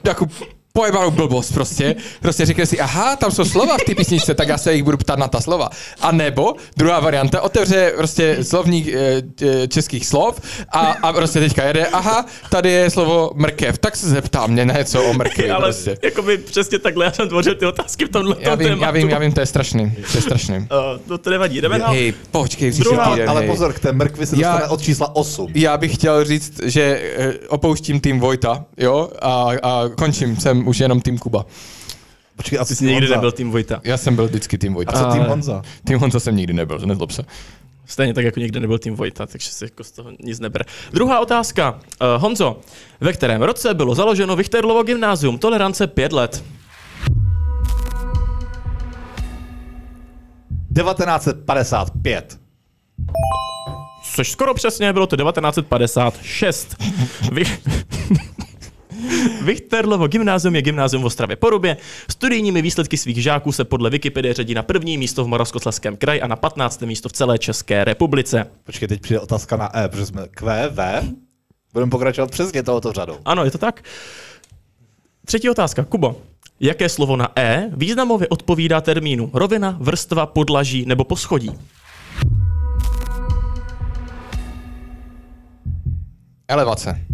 [0.05, 0.28] някой
[0.78, 1.96] pojebanou blbost prostě.
[2.22, 4.98] Prostě řekne si, aha, tam jsou slova v té písničce, tak já se jich budu
[4.98, 5.70] ptát na ta slova.
[6.02, 11.64] A nebo druhá varianta, otevře prostě slovník e, e, českých slov a, a prostě teďka
[11.64, 15.98] jede, aha, tady je slovo mrkev, tak se zeptám mě něco o mrkvi ale prostě.
[16.04, 18.84] jakoby přesně takhle já jsem tvořil ty otázky v tomhle Já vím, tématu.
[18.84, 20.58] já vím, já vím, to je strašný, to je strašný.
[20.58, 20.68] Uh,
[21.08, 21.90] to, to nevadí, jdeme dál.
[21.94, 23.50] Hej, počkej, Druhá- týden, ale hej.
[23.50, 25.52] pozor, k té mrkvi se Já- dostane od čísla 8.
[25.56, 30.80] Já bych chtěl říct, že eh, opouštím tým Vojta, jo, a, a končím, jsem už
[30.80, 31.45] jenom tým Kuba.
[32.36, 33.82] Počkej, a Ty jsi nikdy nebyl tým Vojta.
[33.84, 34.91] Já jsem byl vždycky tým Vojta.
[34.91, 35.61] A co tým Honza?
[35.84, 37.24] Tým Honza jsem nikdy nebyl, nezlob se.
[37.86, 40.66] Stejně tak, jako nikdy nebyl tým Vojta, takže si jako z toho nic neber.
[40.93, 41.72] Druhá otázka.
[41.72, 42.59] Uh, Honzo,
[43.01, 45.38] ve kterém roce bylo založeno Vichterlovo gymnázium?
[45.38, 46.43] Tolerance 5 let.
[50.76, 52.39] 1955.
[54.16, 56.76] což skoro přesně bylo to 1956.
[57.32, 57.43] Vy...
[59.41, 61.78] Vichterlovo gymnázium je gymnázium v Ostravě Porubě.
[62.12, 66.28] Studijními výsledky svých žáků se podle Wikipedie řadí na první místo v Moravskoslezském kraji a
[66.28, 66.82] na 15.
[66.82, 68.47] místo v celé České republice.
[68.64, 71.04] Počkej, teď přijde otázka na E, protože jsme Q, V.
[71.74, 73.18] Budeme pokračovat přesně tohoto řadou.
[73.26, 73.84] Ano, je to tak.
[75.26, 75.84] Třetí otázka.
[75.84, 76.22] Kubo,
[76.60, 81.51] jaké slovo na E významově odpovídá termínu rovina, vrstva, podlaží nebo poschodí?
[86.47, 87.06] Elevace.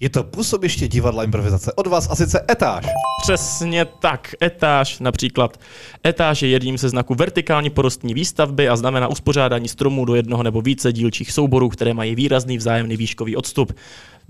[0.00, 2.86] Je to působiště divadla improvizace od vás a sice etáž.
[3.22, 4.34] Přesně tak.
[4.42, 5.60] Etáž například.
[6.06, 10.62] Etáž je jedním ze znaků vertikální porostní výstavby a znamená uspořádání stromů do jednoho nebo
[10.62, 13.72] více dílčích souborů, které mají výrazný vzájemný výškový odstup.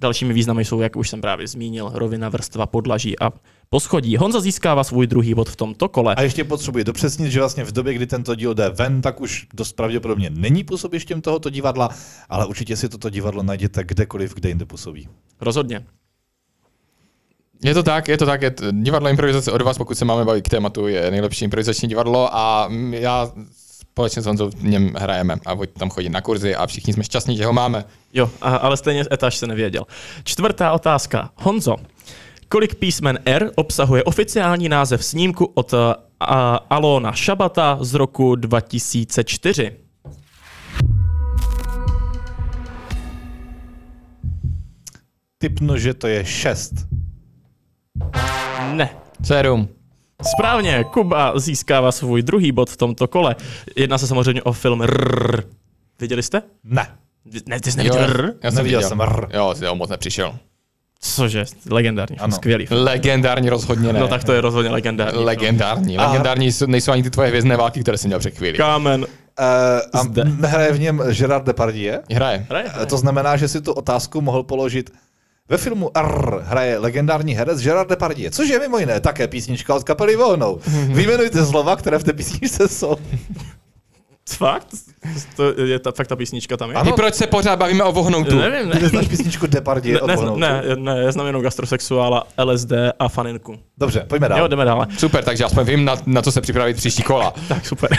[0.00, 3.30] Dalšími významy jsou, jak už jsem právě zmínil, rovina, vrstva, podlaží a
[3.70, 4.16] poschodí.
[4.16, 6.14] Honza získává svůj druhý bod v tomto kole.
[6.14, 9.46] A ještě potřebuji dopřesnit, že vlastně v době, kdy tento díl jde ven, tak už
[9.54, 11.88] dost pravděpodobně není působištěm tohoto divadla,
[12.28, 15.08] ale určitě si toto divadlo najděte kdekoliv, kde jinde působí.
[15.40, 15.86] Rozhodně.
[17.64, 20.24] Je to tak, je to tak, je t- divadlo improvizace od vás, pokud se máme
[20.24, 23.32] bavit k tématu, je nejlepší improvizační divadlo a já
[23.98, 27.04] společně s Honzou v něm hrajeme a Vojt tam chodí na kurzy a všichni jsme
[27.04, 27.84] šťastní, že ho máme.
[28.12, 29.84] Jo, a, ale stejně etáž se nevěděl.
[30.24, 31.30] Čtvrtá otázka.
[31.36, 31.76] Honzo,
[32.48, 35.78] kolik písmen R obsahuje oficiální název snímku od uh,
[36.70, 39.72] Alona Šabata z roku 2004?
[45.38, 46.74] Typnu, že to je 6.
[48.72, 48.90] Ne.
[49.24, 49.77] Sérum.
[50.26, 53.36] Správně, Kuba získává svůj druhý bod v tomto kole.
[53.76, 55.42] Jedná se samozřejmě o film Rrrr.
[56.00, 56.42] Viděli jste?
[56.64, 56.86] Ne.
[57.46, 58.30] Ne, ty jsi neviděl Rrrr?
[58.42, 58.88] já jsem Neviděl viděl.
[58.88, 59.26] jsem R.
[59.34, 60.34] Jo, jo, moc nepřišel.
[61.00, 62.32] Cože, legendární, Ano.
[62.36, 62.84] skvělý film.
[62.84, 64.00] Legendární rozhodně ne.
[64.00, 65.24] No tak to je rozhodně legendární.
[65.24, 65.98] Legendární.
[65.98, 68.58] A- Legendární jsou- nejsou ani ty tvoje hvězdné války, které jsem měl před chvíli.
[68.58, 69.00] Kámen.
[69.02, 69.06] Uh,
[69.92, 70.24] a Zde.
[70.24, 71.98] nehraje v něm Gerard Depardieu?
[72.14, 72.46] Hraje.
[72.48, 72.86] Hraje, hraje.
[72.86, 74.90] To znamená, že si tu otázku mohl položit
[75.48, 79.84] ve filmu R hraje legendární herec Gerard Depardieu, což je mimo jiné také písnička od
[79.84, 80.60] kapely Vohnou.
[80.88, 82.96] Vyjmenujte slova, které v té písničce jsou.
[84.30, 84.66] Fakt?
[85.36, 86.76] To je ta, fakt ta písnička tam je?
[86.76, 86.90] Ano.
[86.90, 88.38] I proč se pořád bavíme o vohnoutu?
[88.38, 88.82] Nevím, Ty ne.
[88.82, 90.40] neznáš písničku Depardieu Ne, od ne, Vohnoutu?
[90.40, 93.58] ne, ne, já znám jenom gastrosexuála, LSD a faninku.
[93.78, 94.38] Dobře, pojďme dál.
[94.38, 94.86] Jo, jdeme dále.
[94.98, 97.34] Super, takže aspoň vím, na, na co se připravit příští kola.
[97.48, 97.90] Tak, super.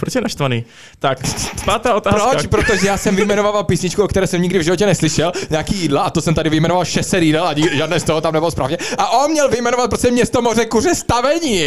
[0.00, 0.64] Proč je naštvaný?
[0.98, 1.18] Tak,
[1.64, 2.30] pátá otázka.
[2.30, 2.46] Proč?
[2.46, 6.10] Protože já jsem vyjmenoval písničku, o které jsem nikdy v životě neslyšel, nějaký jídla, a
[6.10, 8.78] to jsem tady vyjmenoval 600 jídel a žádné z toho tam nebylo správně.
[8.98, 11.64] A on měl vyjmenovat prostě město moře kuře stavení.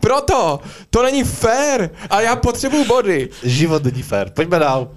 [0.00, 3.28] Proto, to není fair a já potřebuju body.
[3.42, 4.30] Život není fér.
[4.30, 4.88] Pojďme dál.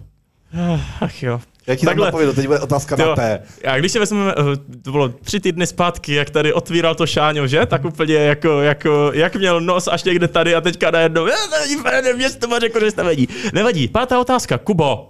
[1.02, 1.42] Ach jo.
[1.68, 2.06] Jak ti Takhle.
[2.06, 3.44] napovědu, teď bude otázka na Jo, T.
[3.68, 4.44] a když se vezmeme, eh,
[4.82, 7.66] to bylo tři týdny zpátky, jak tady otvíral to Šáňo, že?
[7.66, 11.60] Tak úplně jako, jako jak měl nos až někde tady a teďka najednou, "Eh, to
[11.62, 13.28] není fér, město má řekl, že stavení.
[13.54, 15.10] Nevadí, pátá otázka, Kubo.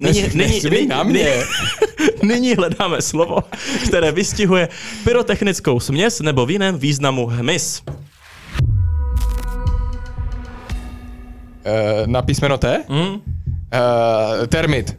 [0.00, 1.42] Nyní, na mě.
[2.22, 3.38] nyní hledáme slovo,
[3.86, 4.68] které vystihuje
[5.04, 7.82] pyrotechnickou směs nebo v jiném významu hmyz.
[11.66, 12.84] Uh, na písmeno T?
[12.88, 12.94] Hm?
[12.94, 13.20] Uh,
[14.48, 14.96] termit.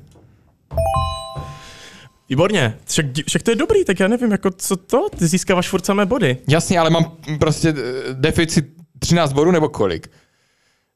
[2.29, 5.85] Výborně, však, však to je dobrý, tak já nevím, jako co to, ty získáváš furt
[5.85, 6.37] samé body.
[6.47, 8.65] Jasně, ale mám prostě eh, deficit
[8.99, 10.07] 13 bodů nebo kolik?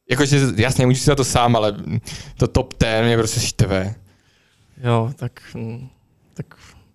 [0.09, 1.75] Jakože jasně, můžu si za to sám, ale
[2.37, 3.95] to top 10 mě prostě štve.
[4.83, 5.87] Jo, tak, hm,
[6.33, 6.45] tak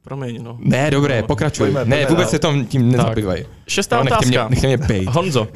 [0.03, 0.57] promiň, no.
[0.61, 1.67] Ne, dobré, pokračuj.
[1.67, 2.31] Pojďme, ne, pojďme vůbec dál.
[2.31, 3.47] se tom tím nezabývaj.
[3.69, 4.51] Šestá Jo, nechte mě, otázka.
[4.51, 5.09] nechte mě bejt.
[5.09, 5.49] Honzo,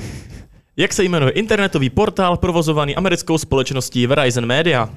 [0.76, 4.88] jak se jmenuje internetový portál provozovaný americkou společností Verizon Media?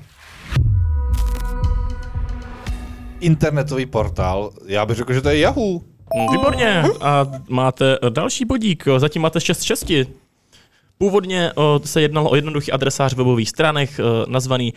[3.24, 5.80] Internetový portál, já bych řekl, že to je Yahoo.
[5.80, 6.84] Hm, Výborně.
[7.02, 9.92] A máte eh, další bodík, zatím máte 6 z 6.
[10.98, 14.74] Původně o, se jednalo o jednoduchý adresář webových stránek eh, nazvaný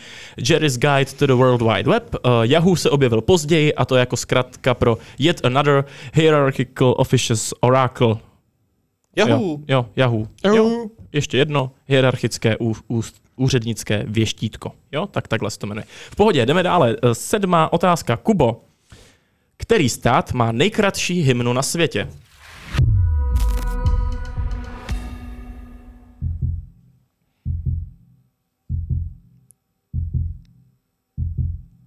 [0.49, 2.15] Jerry's Guide to the World Wide Web.
[2.15, 5.85] Eh, Yahoo se objevil později a to jako zkratka pro Yet Another
[6.15, 8.17] Hierarchical Officious Oracle.
[9.17, 9.49] Yahoo.
[9.49, 10.27] Jo, jo Yahoo.
[10.55, 13.03] Jo, ještě jedno hierarchické ú, ú,
[13.37, 14.73] úřednické věštítko.
[14.93, 15.85] Jo, tak takhle se to jmenuje.
[16.11, 16.97] V pohodě, jdeme dále.
[17.03, 18.17] Eh, Sedmá otázka.
[18.17, 18.65] Kubo,
[19.57, 22.09] který stát má nejkratší hymnu na světě?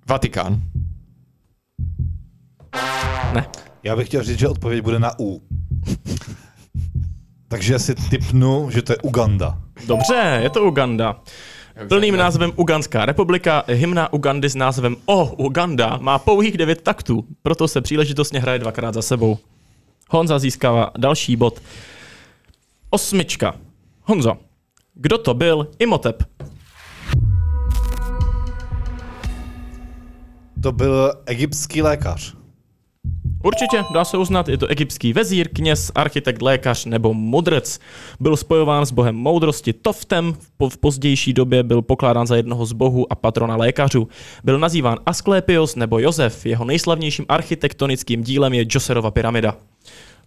[0.10, 0.62] Vatikán.
[3.34, 3.48] Ne.
[3.84, 5.42] Já bych chtěl říct, že odpověď bude na U.
[7.48, 9.62] Takže si typnu, že to je Uganda.
[9.88, 11.20] Dobře, je to Uganda.
[11.88, 17.68] Plným názvem Ugandská republika, hymna Ugandy s názvem O Uganda má pouhých devět taktů, proto
[17.68, 19.38] se příležitostně hraje dvakrát za sebou.
[20.10, 21.62] Honza získává další bod.
[22.90, 23.56] Osmička.
[24.04, 24.38] Honzo,
[25.02, 25.68] Kdo to byl?
[25.80, 26.24] Imhotep.
[30.64, 32.39] To byl egyptský lékař.
[33.44, 37.80] Určitě, dá se uznat, je to egyptský vezír, kněz, architekt, lékař nebo mudrc.
[38.20, 42.66] Byl spojován s bohem moudrosti Toftem, v po- v pozdější době byl pokládán za jednoho
[42.66, 44.08] z bohů a patrona lékařů.
[44.44, 49.58] Byl nazýván Asklepios nebo Josef, jeho nejslavnějším architektonickým dílem je Joserova pyramida.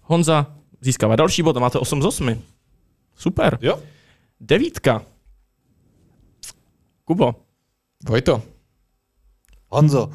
[0.02, 0.46] Honza
[0.80, 2.42] získává další bod a máte 8 z 8.
[3.16, 3.58] Super.
[3.62, 3.78] Jo.
[4.40, 5.02] Devítka.
[7.04, 7.34] Kubo.
[8.08, 8.42] Vojto.
[9.68, 10.10] Honzo,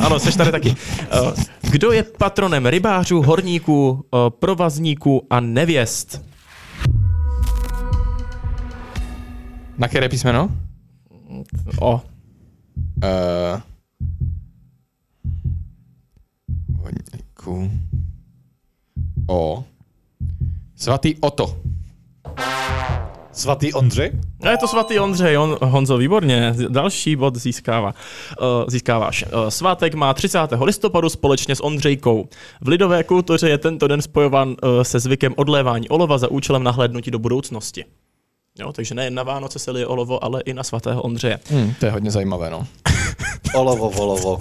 [0.00, 0.74] Ano, seš tady taky.
[1.00, 1.32] Eh,
[1.70, 6.22] Kdo je patronem rybářů, horníků, eh, provazníků a nevěst?
[9.78, 10.50] Na které písmeno?
[11.80, 12.02] O,
[13.02, 13.60] Uh.
[19.26, 19.64] O.
[20.76, 21.56] Svatý Oto.
[23.32, 24.12] Svatý Ondřej?
[24.42, 27.94] a je to svatý Ondřej, on, Honzo, výborně, další bod získává.
[28.40, 29.24] Uh, získáváš.
[29.24, 30.38] Uh, svátek má 30.
[30.62, 32.28] listopadu společně s Ondřejkou.
[32.60, 37.10] V lidové kultuře je tento den spojován uh, se zvykem odlévání olova za účelem nahlédnutí
[37.10, 37.84] do budoucnosti.
[38.58, 41.38] Jo, takže nejen na Vánoce se lije olovo, ale i na svatého Ondřeje.
[41.50, 42.66] Hm, to je hodně zajímavé, no.
[43.54, 44.32] Olovo, volovo.
[44.34, 44.38] Uh,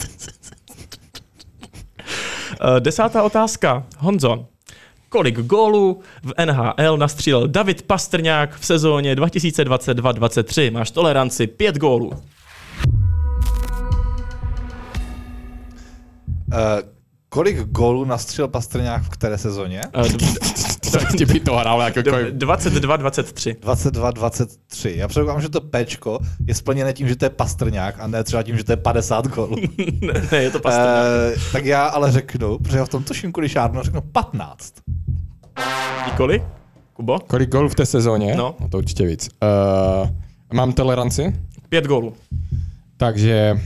[2.80, 3.84] desátá otázka.
[3.98, 4.46] Honzo,
[5.12, 10.72] kolik gólů v NHL nastřílel David Pastrňák v sezóně 2022-23?
[10.72, 12.08] Máš toleranci 5 gólů.
[12.08, 12.18] Uh,
[17.30, 19.82] kolik gólů nastřel Pastrňák v které sezóně?
[19.98, 20.08] Uh,
[21.18, 23.56] Ti by to hrál jako d- 22-23.
[23.56, 24.96] 22-23.
[24.96, 28.44] Já předpokládám, že to Pčko je splněné tím, že to je Pastrňák a ne třeba
[28.44, 29.56] tím, že to je 50 gólů.
[30.02, 31.06] ne, ne, je to Pastrňák.
[31.38, 34.74] uh, tak já ale řeknu, protože já v tom tuším, kolik šárnu, řeknu 15.
[36.06, 36.44] Nikoli?
[36.94, 37.20] Kubo?
[37.20, 38.36] Kolik gólů v té sezóně?
[38.36, 38.56] No.
[38.60, 39.30] no to určitě víc.
[40.04, 40.10] Uh,
[40.54, 41.36] mám toleranci,
[41.70, 42.14] 5 gólů.
[42.98, 43.60] takže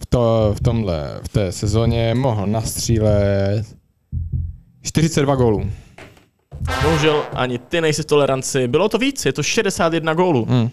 [0.00, 3.64] v, to, v tomhle, v té sezóně mohl nastřílet
[4.82, 5.70] 42 gólů.
[6.82, 8.68] Bohužel ani ty nejsi v toleranci.
[8.68, 10.46] Bylo to víc, je to 61 gólů.
[10.50, 10.70] Hm.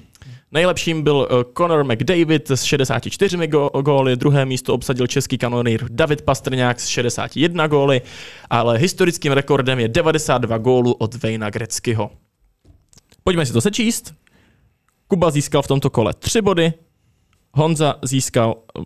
[0.52, 6.22] Nejlepším byl uh, Conor McDavid s 64 go- góly, druhé místo obsadil český kanonýr David
[6.22, 8.02] Pastrňák s 61 góly,
[8.50, 12.12] ale historickým rekordem je 92 gólů od Vejna Greckého.
[13.24, 14.14] Pojďme si to sečíst.
[15.08, 16.74] Kuba získal v tomto kole 3 body,
[17.60, 18.86] Honza získal uh,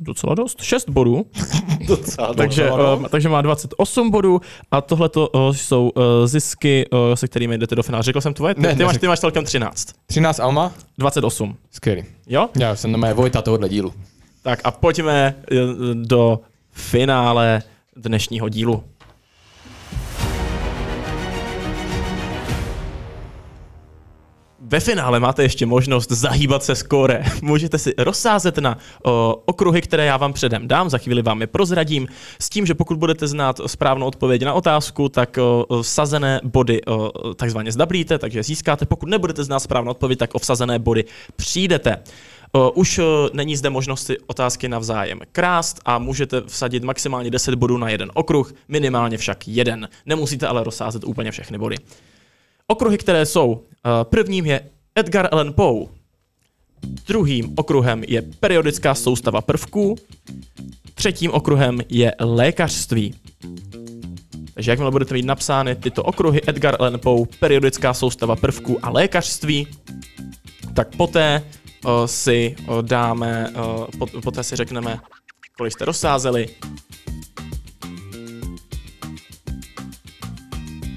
[0.00, 1.26] docela dost, 6 bodů,
[1.86, 2.82] Docela takže, dobře.
[2.96, 4.40] uh, takže má 28 bodů
[4.70, 8.02] a tohle uh, jsou uh, zisky, uh, se kterými jdete do finále.
[8.02, 8.54] Řekl jsem tvoje?
[8.54, 9.00] Ty, Ne, ty, máš, neřekl.
[9.00, 9.88] ty máš celkem 13.
[10.06, 10.72] 13 Alma?
[10.98, 11.56] 28.
[11.70, 12.04] Skvělý.
[12.26, 12.48] Jo?
[12.58, 13.92] Já jsem na mé Vojta tohohle dílu.
[14.42, 15.54] Tak a pojďme eh,
[15.94, 16.40] do
[16.72, 17.62] finále
[17.96, 18.84] dnešního dílu.
[24.70, 27.24] Ve finále máte ještě možnost zahýbat se skóre.
[27.42, 31.46] Můžete si rozsázet na o, okruhy, které já vám předem dám, za chvíli vám je
[31.46, 32.08] prozradím,
[32.38, 37.12] s tím, že pokud budete znát správnou odpověď na otázku, tak o, vsazené body o,
[37.34, 38.86] takzvaně zdablíte, takže získáte.
[38.86, 41.04] Pokud nebudete znát správnou odpověď, tak o vsazené body
[41.36, 41.96] přijdete.
[42.52, 47.54] O, Už o, není zde možnost si otázky navzájem krást a můžete vsadit maximálně 10
[47.54, 49.88] bodů na jeden okruh, minimálně však jeden.
[50.06, 51.76] Nemusíte ale rozsázet úplně všechny body.
[52.66, 53.62] Okruhy, které jsou,
[54.02, 54.60] prvním je
[54.94, 55.86] Edgar Allan Poe,
[57.06, 59.96] druhým okruhem je periodická soustava prvků,
[60.94, 63.14] třetím okruhem je lékařství.
[64.54, 69.66] Takže jakmile budete mít napsány tyto okruhy Edgar Allan Poe, periodická soustava prvků a lékařství,
[70.74, 71.42] tak poté
[71.84, 75.00] uh, si uh, dáme, uh, pot, poté si řekneme,
[75.56, 76.46] kolik jste rozsázeli.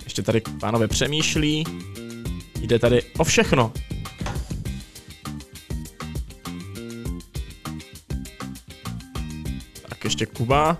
[0.03, 1.63] Ještě tady pánové přemýšlí.
[2.73, 3.71] Jde tady o všechno.
[9.89, 10.77] Tak ještě Kuba.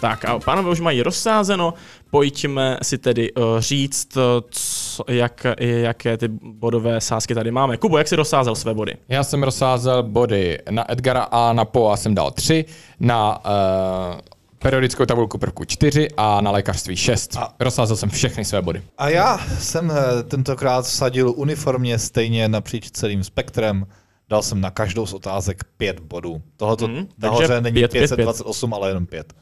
[0.00, 1.74] Tak a pánové už mají rozsázeno,
[2.10, 7.76] pojďme si tedy uh, říct, uh, co, jak, jaké ty bodové sázky tady máme.
[7.76, 8.96] Kubo, jak jsi rozsázel své body?
[9.08, 12.64] Já jsem rozsázel body na Edgara a na Poa jsem dal 3,
[13.00, 14.20] na uh,
[14.64, 17.36] periodickou tabulku prvku 4 a na lékařství 6.
[17.36, 18.82] A- Rozsázel jsem všechny své body.
[18.98, 23.86] A já jsem eh, tentokrát vsadil uniformně stejně napříč celým spektrem.
[24.28, 26.42] Dal jsem na každou z otázek 5 bodů.
[26.56, 28.16] Tohoto Mhm, hmm, takže nahoře není pět, pět, pět.
[28.16, 29.32] 528, ale jenom 5.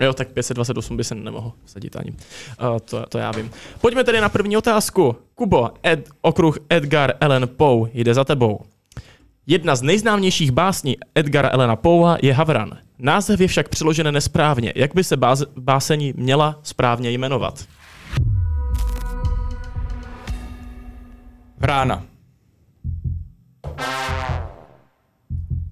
[0.00, 2.10] Jo, tak 528 by se nemohl sadit ani.
[2.10, 3.50] Uh, to, to já vím.
[3.80, 5.16] Pojďme tedy na první otázku.
[5.34, 8.60] Kubo, Ed, okruh Edgar Allan Poe jde za tebou.
[9.50, 12.78] Jedna z nejznámějších básní Edgara Allena Poea je Havran.
[12.98, 14.72] Název je však přeložen nesprávně.
[14.76, 15.16] Jak by se
[15.56, 17.64] básení měla správně jmenovat?
[21.58, 22.04] Vrána.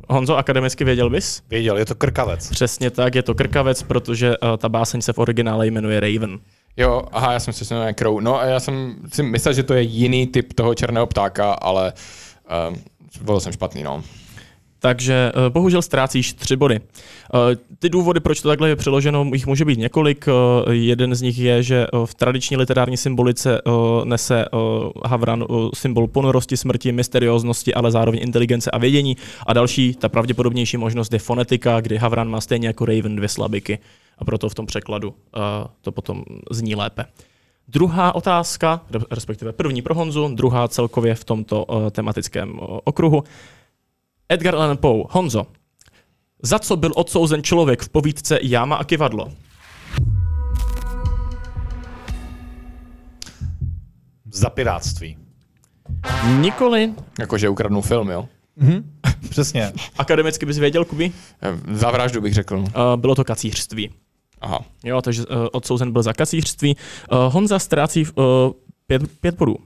[0.09, 1.43] Honzo, akademicky věděl bys?
[1.49, 2.51] Věděl, je to krkavec.
[2.51, 6.39] Přesně tak, je to krkavec, protože uh, ta báseň se v originále jmenuje Raven.
[6.77, 8.21] Jo, aha, já jsem si myslel, že Crow.
[8.21, 11.93] No a já jsem si myslel, že to je jiný typ toho černého ptáka, ale
[12.71, 12.77] uh,
[13.23, 14.03] byl jsem špatný, no.
[14.79, 16.81] Takže uh, bohužel ztrácíš tři body.
[16.81, 17.41] Uh,
[17.79, 20.29] ty důvody, proč to takhle je přeloženo, jich může být několik.
[20.29, 23.61] Uh, jeden z nich je, že v tradiční literární symbolice
[24.05, 24.45] nese
[25.05, 25.45] Havran
[25.75, 29.17] symbol ponorosti, smrti, mysterióznosti, ale zároveň inteligence a vědění.
[29.47, 33.79] A další, ta pravděpodobnější možnost je fonetika, kdy Havran má stejně jako Raven dvě slabiky.
[34.19, 35.15] A proto v tom překladu
[35.81, 37.05] to potom zní lépe.
[37.69, 43.25] Druhá otázka, respektive první pro Honzu, druhá celkově v tomto uh, tematickém uh, okruhu.
[44.29, 45.47] Edgar Allan Poe, Honzo,
[46.43, 49.33] za co byl odsouzen člověk v povídce Jáma a kivadlo?
[54.33, 55.17] Za piráctví.
[56.41, 56.95] Nikoli.
[57.21, 58.29] Jakože ukradnu film, jo.
[59.31, 59.73] Přesně.
[59.99, 61.13] Akademicky bys věděl, Kubi?
[61.73, 62.57] Za vraždu bych řekl.
[62.57, 63.91] Uh, bylo to kacířství.
[64.41, 64.61] Aha.
[64.85, 66.77] Jo, takže uh, odsouzen byl za kacířství.
[67.13, 68.25] Uh, Honza ztrácí uh,
[68.87, 69.57] pět, pět bodů.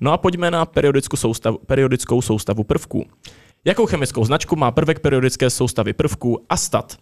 [0.00, 3.06] No a pojďme na periodickou soustavu, periodickou soustavu prvků.
[3.64, 6.96] Jakou chemickou značku má prvek periodické soustavy prvků Astat?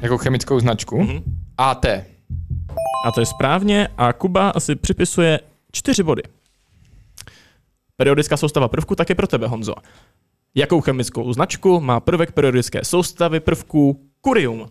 [0.00, 1.00] Jako chemickou značku?
[1.00, 1.08] Mhm.
[1.08, 1.22] Mm-hmm.
[1.58, 1.86] AT.
[3.06, 5.40] A to je správně a Kuba asi připisuje
[5.72, 6.22] čtyři body.
[7.96, 9.74] Periodická soustava prvků také pro tebe, Honzo.
[10.56, 14.68] Jakou chemickou značku má prvek periodické soustavy prvků kurium?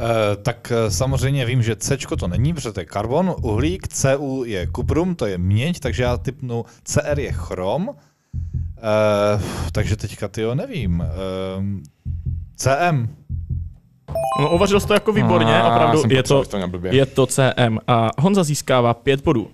[0.00, 4.42] E, tak eh, samozřejmě vím, že C to není, protože to je karbon, uhlík, Cu
[4.46, 7.90] je kuprum, to je měď, takže já typnu Cr je chrom.
[7.90, 7.94] E,
[9.72, 11.00] takže teďka ty nevím.
[11.00, 11.06] E,
[12.56, 13.08] CM.
[14.40, 16.56] No, uvařil jsi to jako výborně, A, opravdu jsem je to, to
[16.90, 17.78] je to CM.
[17.86, 19.50] A Honza získává pět bodů.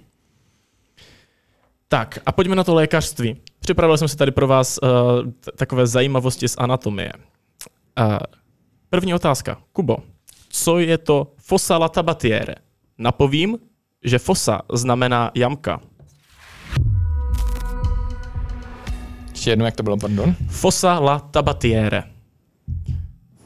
[1.93, 3.37] Tak a pojďme na to lékařství.
[3.61, 4.89] Připravil jsem si tady pro vás uh,
[5.57, 7.13] takové zajímavosti z anatomie.
[8.01, 8.19] Uh,
[8.91, 9.59] první otázka.
[9.73, 9.97] Kubo,
[10.49, 12.55] co je to fossa latabatiere?
[12.99, 13.59] Napovím,
[14.05, 15.81] že fossa znamená jamka.
[19.31, 20.35] Ještě jednou, jak to bylo, pardon.
[20.49, 22.03] Fossa latabatiere.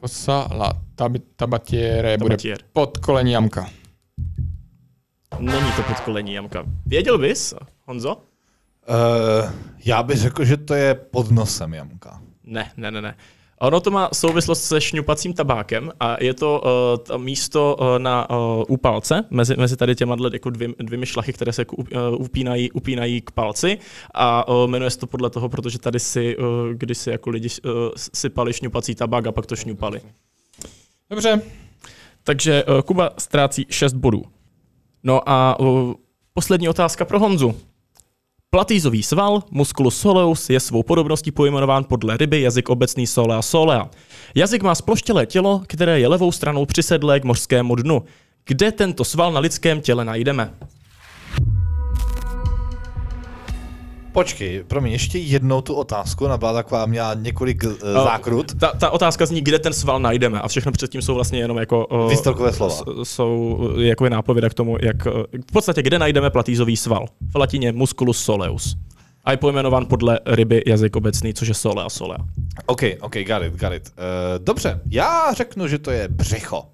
[0.01, 2.65] Fossa la tab- tabatiere bude Tabatiere.
[2.73, 3.71] pod kolení jamka.
[5.39, 6.65] Není to podkolení jamka.
[6.87, 7.55] Věděl bys,
[7.87, 8.17] Honzo?
[8.89, 9.53] E,
[9.85, 12.21] já bych řekl, že to je pod nosem jamka.
[12.45, 13.15] Ne, ne, ne, ne.
[13.61, 18.31] Ono to má souvislost se šňupacím tabákem a je to uh, to místo uh, na
[18.31, 21.85] uh, u palce, mezi, mezi tady těma jako dvě, dvěmi šlachy, které se uh,
[22.19, 23.79] upínají, upínají k palci
[24.15, 27.49] a uh, jmenuje se to podle toho, protože tady si, uh, když si jako lidi
[27.65, 30.01] uh, sypali šňupací tabák a pak to šňupali.
[31.11, 31.43] Dobře.
[32.23, 34.25] Takže uh, Kuba ztrácí 6 bodů.
[35.03, 35.95] No a uh,
[36.33, 37.55] poslední otázka pro Honzu.
[38.55, 43.91] Platýzový sval, musculus soleus, je svou podobností pojmenován podle ryby jazyk obecný solea solea.
[44.35, 48.03] Jazyk má sploštělé tělo, které je levou stranou přisedlé k mořskému dnu.
[48.45, 50.55] Kde tento sval na lidském těle najdeme?
[54.15, 58.55] Počkej, promiň, ještě jednou tu otázku, ona byla taková, měla několik uh, zákrut.
[58.61, 61.87] Ta, ta otázka zní, kde ten sval najdeme a všechno předtím jsou vlastně jenom jako...
[61.87, 62.75] Uh, Výstelkové slova.
[63.03, 65.07] Jsou uh, jako nápověda k tomu, jak...
[65.07, 65.13] Uh,
[65.49, 67.07] v podstatě, kde najdeme platýzový sval?
[67.33, 68.77] V latině musculus soleus.
[69.25, 72.19] A je pojmenován podle ryby jazyk obecný, což je solea solea.
[72.67, 73.93] OK, OK, got it, got it.
[73.99, 76.65] Uh, dobře, já řeknu, že to je břicho.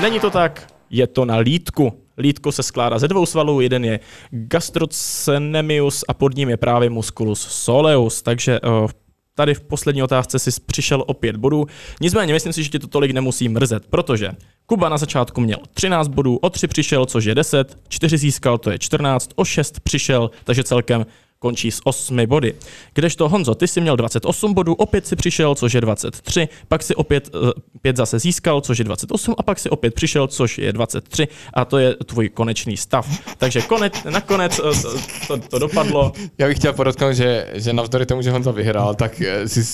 [0.00, 1.92] Není to tak, je to na lítku.
[2.20, 4.00] Lítko se skládá ze dvou svalů, jeden je
[4.30, 8.90] gastrocnemius a pod ním je právě musculus soleus, takže uh,
[9.34, 11.66] tady v poslední otázce si přišel o pět bodů.
[12.00, 14.30] Nicméně myslím si, že tě to tolik nemusí mrzet, protože
[14.66, 18.70] Kuba na začátku měl 13 bodů, o 3 přišel, což je 10, 4 získal, to
[18.70, 21.06] je 14, o 6 přišel, takže celkem
[21.40, 22.54] končí s 8 body.
[22.94, 26.94] Kdežto Honzo, ty si měl 28 bodů, opět si přišel, což je 23, pak si
[26.94, 27.50] opět uh,
[27.82, 31.64] 5 zase získal, což je 28 a pak si opět přišel, což je 23 a
[31.64, 33.08] to je tvůj konečný stav.
[33.38, 36.12] Takže konec, nakonec uh, to, to, to dopadlo.
[36.38, 39.64] Já bych chtěl podotknout, že, že navzdory tomu, že Honza vyhrál, tak eh, si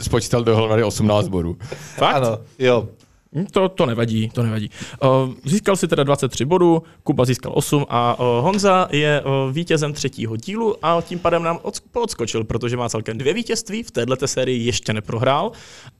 [0.00, 1.56] spočítal dohromady 18 bodů.
[1.96, 2.16] Fakt?
[2.16, 2.88] Ano, jo.
[3.34, 4.70] Hm, To, to nevadí, to nevadí.
[5.02, 5.08] Uh,
[5.44, 10.36] získal si teda 23 bodů, Kuba získal 8 a uh, Honza je uh, vítězem třetího
[10.36, 14.66] dílu a tím pádem nám odsk- poodskočil, protože má celkem dvě vítězství, v této sérii
[14.66, 15.52] ještě neprohrál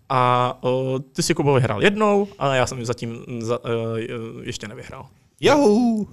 [0.09, 0.59] a
[1.12, 3.59] ty si Kuba vyhrál jednou a já jsem zatím za,
[4.43, 5.07] ještě nevyhrál.
[5.41, 6.07] Yahoo!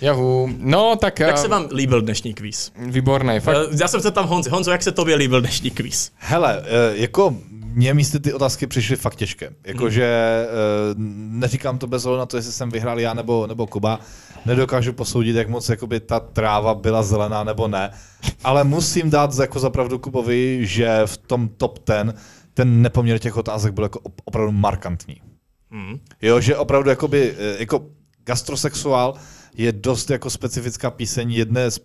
[0.00, 1.20] Jahu, no tak...
[1.20, 2.72] Jak eh, se vám líbil dnešní kvíz?
[2.76, 3.56] Výborný, fakt.
[3.80, 4.50] Já jsem se tam Honzi.
[4.50, 6.12] Honzo, jak se tobě líbil dnešní kvíz?
[6.16, 7.36] Hele, eh, jako
[7.72, 9.50] mně místy ty otázky přišly fakt těžké.
[9.66, 10.46] Jakože
[10.94, 11.40] Hmm.
[11.40, 14.00] neříkám to bez na to, jestli jsem vyhrál já nebo, nebo Kuba.
[14.46, 17.90] Nedokážu posoudit, jak moc jakoby, ta tráva byla zelená nebo ne.
[18.44, 22.14] Ale musím dát jako zapravdu Kubovi, že v tom top ten
[22.54, 25.20] ten nepoměr těch otázek byl jako op- opravdu markantní.
[25.70, 25.98] Hmm.
[26.22, 27.86] Jo, že opravdu jakoby, eh, jako
[28.24, 29.14] gastrosexuál
[29.54, 31.80] je dost jako specifická píseň jedné z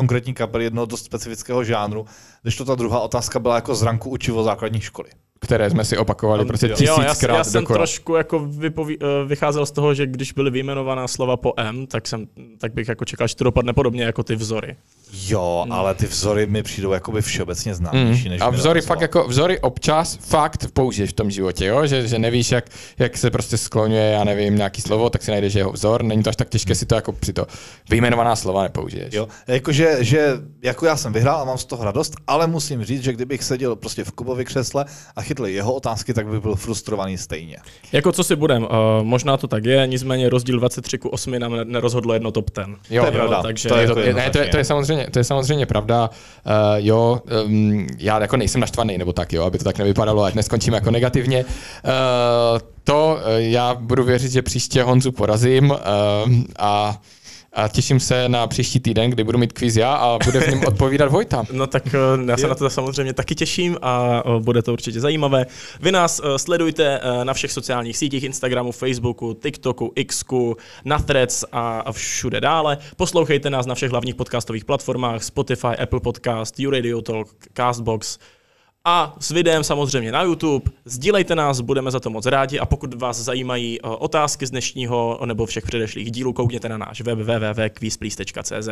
[0.00, 2.06] konkrétní kapely jednoho dost specifického žánru,
[2.42, 5.10] když to ta druhá otázka byla jako z ranku učivo základní školy.
[5.40, 7.78] Které jsme si opakovali prostě jo, já, tisíckrát já jsem dokola.
[7.78, 12.08] trošku jako vypoví, eh, vycházel z toho, že když byly vyjmenovaná slova po M, tak,
[12.08, 12.26] jsem,
[12.58, 14.76] tak bych jako čekal, že to dopadne podobně jako ty vzory.
[15.12, 18.28] Jo, ale ty vzory mi přijdou jakoby všeobecně známější.
[18.28, 18.48] Než Hmm.
[18.48, 21.86] A vzory fakt jako, vzory občas fakt použiješ v tom životě, jo?
[21.86, 22.64] Že, že nevíš, jak,
[22.98, 26.30] jak se prostě skloňuje, já nevím, nějaký slovo, tak si najdeš jeho vzor, není to
[26.30, 27.46] až tak těžké si to jako při to
[27.90, 29.14] vyjmenovaná slova nepoužiješ.
[29.14, 30.32] Jo, jakože, že
[30.62, 33.76] jako já jsem vyhrál a mám z toho radost, ale musím říct, že kdybych seděl
[33.76, 34.84] prostě v Kubově křesle
[35.16, 37.56] a chytl jeho otázky, tak bych byl frustrovaný stejně.
[37.92, 38.68] Jako co si budem, uh,
[39.02, 42.76] možná to tak je, nicméně rozdíl 23 ku 8 nám ne- nerozhodlo jedno top ten.
[42.90, 43.42] Jo, To je pravda.
[43.42, 46.10] takže To je to, je, ne, to, je, to, je samozřejmě, to je samozřejmě pravda.
[46.10, 50.34] Uh, jo, um, já jako nejsem naštvaný, nebo tak, jo, aby to tak nevypadalo, ať
[50.34, 51.44] neskončíme jako negativně.
[51.44, 51.90] Uh,
[52.84, 55.76] to uh, já budu věřit, že příště Honzu porazím uh,
[56.58, 57.00] a,
[57.52, 60.64] a těším se na příští týden, kdy budu mít quiz já a bude v něm
[60.66, 61.44] odpovídat Vojta.
[61.52, 65.00] No tak eh, já se na to samozřejmě taky těším a eh, bude to určitě
[65.00, 65.46] zajímavé.
[65.80, 71.80] Vy nás eh, sledujte na všech sociálních sítích, Instagramu, Facebooku, TikToku, Xku, na Threads a
[71.80, 72.78] a všude dále.
[72.96, 78.18] Poslouchejte nás na všech hlavních podcastových platformách Spotify, Apple Podcast, YouRadio Talk, Castbox
[78.84, 80.70] a s videem samozřejmě na YouTube.
[80.84, 85.20] Sdílejte nás, budeme za to moc rádi a pokud vás zajímají eh, otázky z dnešního
[85.24, 88.68] nebo všech předešlých dílů, koukněte na náš web www.quizplease.cz.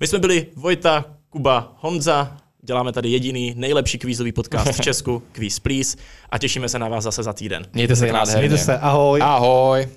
[0.00, 5.58] My jsme byli Vojta, Kuba, Honza, děláme tady jediný nejlepší kvízový podcast v Česku, Quiz
[5.58, 5.96] Please
[6.30, 7.66] a těšíme se na vás zase za týden.
[7.72, 8.58] Mějte se Mějte krásně.
[8.58, 9.20] se, ahoj.
[9.22, 9.88] Ahoj.